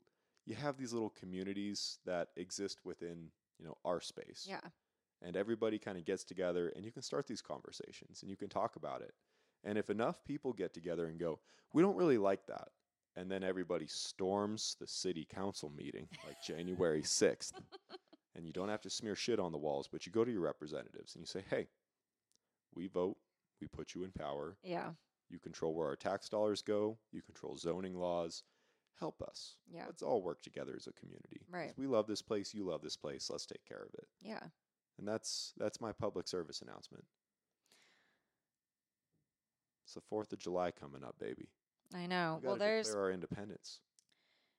You 0.45 0.56
have 0.56 0.77
these 0.77 0.91
little 0.91 1.10
communities 1.12 1.99
that 2.06 2.29
exist 2.36 2.79
within, 2.84 3.29
you 3.59 3.65
know, 3.65 3.77
our 3.85 4.01
space 4.01 4.45
yeah 4.49 4.59
and 5.23 5.37
everybody 5.37 5.79
kind 5.79 5.97
of 5.97 6.05
gets 6.05 6.23
together 6.23 6.71
and 6.75 6.85
you 6.85 6.91
can 6.91 7.01
start 7.01 7.27
these 7.27 7.41
conversations 7.41 8.21
and 8.21 8.29
you 8.29 8.37
can 8.37 8.49
talk 8.49 8.75
about 8.75 9.01
it. 9.01 9.13
And 9.63 9.77
if 9.77 9.89
enough 9.89 10.23
people 10.25 10.51
get 10.51 10.73
together 10.73 11.05
and 11.07 11.17
go, 11.17 11.39
we 11.73 11.81
don't 11.81 11.95
really 11.95 12.17
like 12.17 12.45
that, 12.47 12.67
and 13.15 13.31
then 13.31 13.43
everybody 13.43 13.87
storms 13.87 14.75
the 14.79 14.87
city 14.87 15.25
council 15.33 15.71
meeting 15.75 16.07
like 16.27 16.35
January 16.45 17.01
6th, 17.03 17.53
and 18.35 18.45
you 18.45 18.51
don't 18.51 18.67
have 18.67 18.81
to 18.81 18.89
smear 18.89 19.15
shit 19.15 19.39
on 19.39 19.53
the 19.53 19.57
walls, 19.57 19.87
but 19.89 20.05
you 20.05 20.11
go 20.11 20.25
to 20.25 20.31
your 20.31 20.41
representatives 20.41 21.15
and 21.15 21.21
you 21.21 21.27
say, 21.27 21.43
hey, 21.49 21.67
we 22.75 22.87
vote, 22.87 23.15
we 23.61 23.67
put 23.67 23.95
you 23.95 24.03
in 24.03 24.11
power, 24.11 24.57
yeah 24.63 24.89
you 25.29 25.39
control 25.39 25.73
where 25.73 25.87
our 25.87 25.95
tax 25.95 26.27
dollars 26.29 26.61
go, 26.61 26.97
you 27.11 27.21
control 27.21 27.55
zoning 27.55 27.95
laws. 27.95 28.43
Help 28.99 29.21
us. 29.21 29.56
Yeah. 29.73 29.86
Let's 29.86 30.03
all 30.03 30.21
work 30.21 30.41
together 30.41 30.73
as 30.75 30.88
a 30.88 30.93
community. 30.93 31.41
Right. 31.51 31.73
We 31.77 31.88
love 31.88 32.08
this 32.08 32.21
place, 32.21 32.53
you 32.53 32.65
love 32.65 32.82
this 32.82 32.95
place. 32.97 33.29
Let's 33.29 33.45
take 33.45 33.65
care 33.67 33.82
of 33.84 33.93
it. 33.95 34.08
yeah 34.21 34.43
And 34.97 35.08
that's 35.08 35.53
that's 35.58 35.82
my 35.82 35.91
public 35.91 36.27
service 36.27 36.62
announcement. 36.62 37.03
It's 39.86 39.93
the 39.95 40.01
Fourth 40.01 40.32
of 40.32 40.39
July 40.39 40.71
coming 40.71 41.03
up, 41.03 41.15
baby. 41.19 41.49
i 41.93 42.06
know 42.06 42.39
We 42.41 42.47
well 42.47 42.56
there's 42.58 42.93
our 42.93 43.12
independence. 43.12 43.79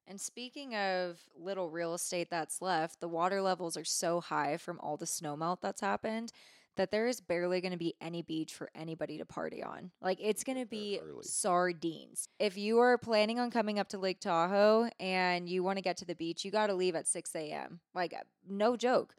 And 0.06 0.20
speaking 0.20 0.74
of 0.74 1.18
little 1.34 1.70
real 1.70 1.94
estate 1.94 2.28
that's 2.30 2.60
left, 2.60 3.00
the 3.00 3.08
water 3.08 3.40
levels 3.40 3.74
are 3.76 3.84
so 3.84 4.20
high 4.20 4.58
from 4.58 4.78
all 4.80 4.98
the 4.98 5.06
snowmelt 5.06 5.62
that's 5.62 5.80
happened 5.80 6.30
that 6.76 6.90
there 6.90 7.06
is 7.06 7.20
barely 7.20 7.60
going 7.60 7.72
to 7.72 7.78
be 7.78 7.94
any 8.00 8.22
beach 8.22 8.54
for 8.54 8.68
anybody 8.74 9.18
to 9.18 9.24
party 9.24 9.62
on. 9.62 9.90
Like 10.00 10.18
it's 10.20 10.44
going 10.44 10.58
to 10.58 10.66
be 10.66 11.00
early. 11.02 11.22
sardines. 11.22 12.28
If 12.38 12.56
you 12.58 12.78
are 12.80 12.98
planning 12.98 13.38
on 13.38 13.50
coming 13.50 13.78
up 13.78 13.88
to 13.90 13.98
Lake 13.98 14.20
Tahoe 14.20 14.88
and 14.98 15.48
you 15.48 15.62
want 15.62 15.78
to 15.78 15.82
get 15.82 15.96
to 15.98 16.04
the 16.04 16.14
beach, 16.14 16.44
you 16.44 16.50
got 16.50 16.66
to 16.68 16.74
leave 16.74 16.94
at 16.96 17.06
6 17.06 17.34
a.m. 17.36 17.80
Like, 17.94 18.12
uh, 18.12 18.24
no 18.48 18.76
joke. 18.76 19.14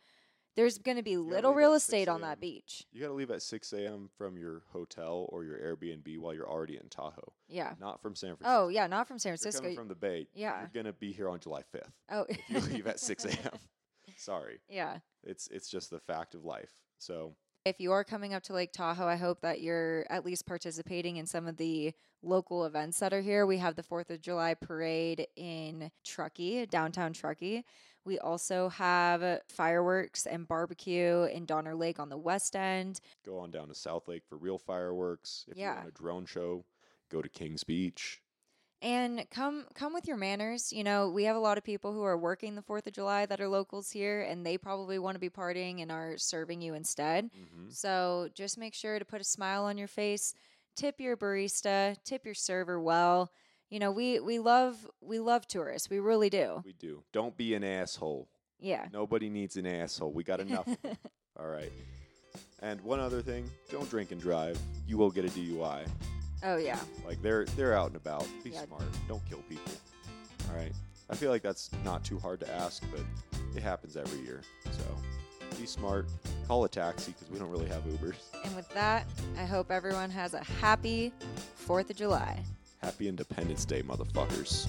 There's 0.55 0.77
going 0.77 0.95
to 0.95 1.03
be 1.03 1.17
little 1.17 1.53
real 1.53 1.73
estate 1.73 2.07
on 2.07 2.21
that 2.21 2.39
beach. 2.39 2.85
You 2.93 3.01
got 3.01 3.07
to 3.07 3.13
leave 3.13 3.29
at 3.29 3.41
6 3.41 3.73
a.m. 3.73 4.09
from 4.17 4.37
your 4.37 4.61
hotel 4.71 5.27
or 5.29 5.43
your 5.43 5.57
Airbnb 5.57 6.17
while 6.19 6.33
you're 6.33 6.49
already 6.49 6.77
in 6.77 6.87
Tahoe, 6.89 7.33
Yeah. 7.49 7.73
not 7.81 8.01
from 8.01 8.15
San 8.15 8.37
Francisco. 8.37 8.63
Oh, 8.65 8.67
yeah. 8.69 8.87
Not 8.87 9.05
from 9.05 9.19
San 9.19 9.31
Francisco. 9.31 9.61
coming 9.61 9.75
from 9.75 9.89
the 9.89 9.95
Bay. 9.95 10.27
Yeah. 10.33 10.59
You're 10.61 10.69
going 10.73 10.85
to 10.85 10.93
be 10.93 11.11
here 11.11 11.27
on 11.27 11.41
July 11.41 11.63
5th 11.75 11.91
oh, 12.09 12.25
if 12.29 12.39
you 12.49 12.59
leave 12.61 12.87
at 12.87 13.01
6 13.01 13.25
a.m. 13.25 13.51
Sorry. 14.17 14.59
yeah. 14.69 14.99
It's 15.23 15.47
it's 15.49 15.67
just 15.69 15.89
the 15.89 15.99
fact 15.99 16.35
of 16.35 16.45
life. 16.45 16.71
So 16.99 17.35
If 17.65 17.79
you 17.79 17.93
are 17.93 18.03
coming 18.03 18.35
up 18.35 18.43
to 18.43 18.53
Lake 18.53 18.71
Tahoe, 18.71 19.07
I 19.07 19.15
hope 19.15 19.41
that 19.41 19.59
you're 19.59 20.05
at 20.11 20.23
least 20.23 20.45
participating 20.45 21.17
in 21.17 21.25
some 21.25 21.47
of 21.47 21.57
the 21.57 21.93
local 22.21 22.63
events 22.65 22.99
that 22.99 23.11
are 23.11 23.21
here. 23.21 23.47
We 23.47 23.57
have 23.57 23.75
the 23.75 23.81
4th 23.81 24.11
of 24.11 24.21
July 24.21 24.53
parade 24.53 25.25
in 25.35 25.89
Truckee, 26.03 26.67
downtown 26.67 27.11
Truckee. 27.11 27.63
We 28.05 28.19
also 28.19 28.69
have 28.69 29.41
fireworks 29.49 30.27
and 30.27 30.47
barbecue 30.47 31.23
in 31.23 31.47
Donner 31.47 31.73
Lake 31.73 31.99
on 31.99 32.09
the 32.09 32.19
west 32.19 32.55
end. 32.55 32.99
Go 33.25 33.39
on 33.39 33.49
down 33.49 33.69
to 33.69 33.75
South 33.75 34.07
Lake 34.07 34.27
for 34.29 34.37
real 34.37 34.59
fireworks. 34.59 35.45
If 35.47 35.57
you 35.57 35.63
Yeah. 35.63 35.77
want 35.77 35.87
a 35.87 35.91
drone 35.91 36.27
show, 36.27 36.65
go 37.09 37.23
to 37.23 37.29
Kings 37.29 37.63
Beach. 37.63 38.21
And 38.85 39.27
come 39.31 39.65
come 39.73 39.93
with 39.95 40.07
your 40.07 40.15
manners. 40.15 40.71
You 40.71 40.83
know, 40.83 41.09
we 41.09 41.23
have 41.23 41.35
a 41.35 41.39
lot 41.39 41.57
of 41.57 41.63
people 41.63 41.91
who 41.91 42.03
are 42.03 42.15
working 42.15 42.53
the 42.53 42.61
4th 42.61 42.85
of 42.85 42.93
July 42.93 43.25
that 43.25 43.41
are 43.41 43.47
locals 43.47 43.89
here 43.89 44.21
and 44.21 44.45
they 44.45 44.59
probably 44.59 44.99
want 44.99 45.15
to 45.15 45.19
be 45.19 45.29
partying 45.29 45.81
and 45.81 45.91
are 45.91 46.19
serving 46.19 46.61
you 46.61 46.75
instead. 46.75 47.31
hmm 47.33 47.69
So 47.69 48.29
just 48.35 48.59
make 48.59 48.75
sure 48.75 48.99
to 48.99 49.03
put 49.03 49.21
a 49.21 49.23
smile 49.23 49.63
on 49.63 49.79
your 49.79 49.87
face, 49.87 50.35
tip 50.75 51.01
your 51.01 51.17
barista, 51.17 51.95
tip 52.03 52.25
your 52.25 52.35
server 52.35 52.79
well. 52.79 53.31
You 53.71 53.79
know, 53.79 53.91
we 53.91 54.19
we 54.19 54.37
love 54.37 54.87
we 55.01 55.19
love 55.19 55.47
tourists. 55.47 55.89
We 55.89 55.99
really 55.99 56.29
do. 56.29 56.61
We 56.63 56.73
do. 56.73 57.03
Don't 57.11 57.35
be 57.35 57.55
an 57.55 57.63
asshole. 57.63 58.29
Yeah. 58.59 58.85
Nobody 58.93 59.29
needs 59.31 59.57
an 59.57 59.65
asshole. 59.65 60.11
We 60.11 60.23
got 60.23 60.39
enough. 60.39 60.67
All 61.39 61.47
right. 61.47 61.71
And 62.61 62.79
one 62.81 62.99
other 62.99 63.23
thing, 63.23 63.49
don't 63.71 63.89
drink 63.89 64.11
and 64.11 64.21
drive. 64.21 64.59
You 64.87 64.99
will 64.99 65.09
get 65.09 65.25
a 65.25 65.29
DUI. 65.29 65.87
Oh 66.43 66.57
yeah. 66.57 66.79
Like 67.05 67.21
they're 67.21 67.45
they're 67.57 67.73
out 67.77 67.87
and 67.87 67.95
about. 67.95 68.27
Be 68.43 68.51
Yeah. 68.51 68.65
smart. 68.65 68.83
Don't 69.07 69.23
kill 69.29 69.39
people. 69.49 69.71
All 70.49 70.55
right. 70.57 70.71
I 71.09 71.15
feel 71.15 71.29
like 71.31 71.41
that's 71.43 71.69
not 71.83 72.03
too 72.03 72.17
hard 72.19 72.39
to 72.41 72.51
ask, 72.53 72.83
but 72.91 73.01
it 73.55 73.61
happens 73.61 73.95
every 73.95 74.19
year. 74.19 74.41
So 74.71 74.83
be 75.59 75.65
smart. 75.65 76.07
Call 76.47 76.63
a 76.65 76.69
taxi 76.69 77.11
because 77.13 77.29
we 77.31 77.39
don't 77.39 77.49
really 77.49 77.67
have 77.67 77.83
Ubers. 77.83 78.15
And 78.43 78.55
with 78.55 78.67
that, 78.69 79.05
I 79.37 79.45
hope 79.45 79.71
everyone 79.71 80.09
has 80.09 80.33
a 80.33 80.43
happy 80.43 81.11
4th 81.67 81.89
of 81.91 81.95
July. 81.95 82.43
Happy 82.81 83.07
Independence 83.07 83.65
Day, 83.65 83.81
motherfuckers. 83.81 84.67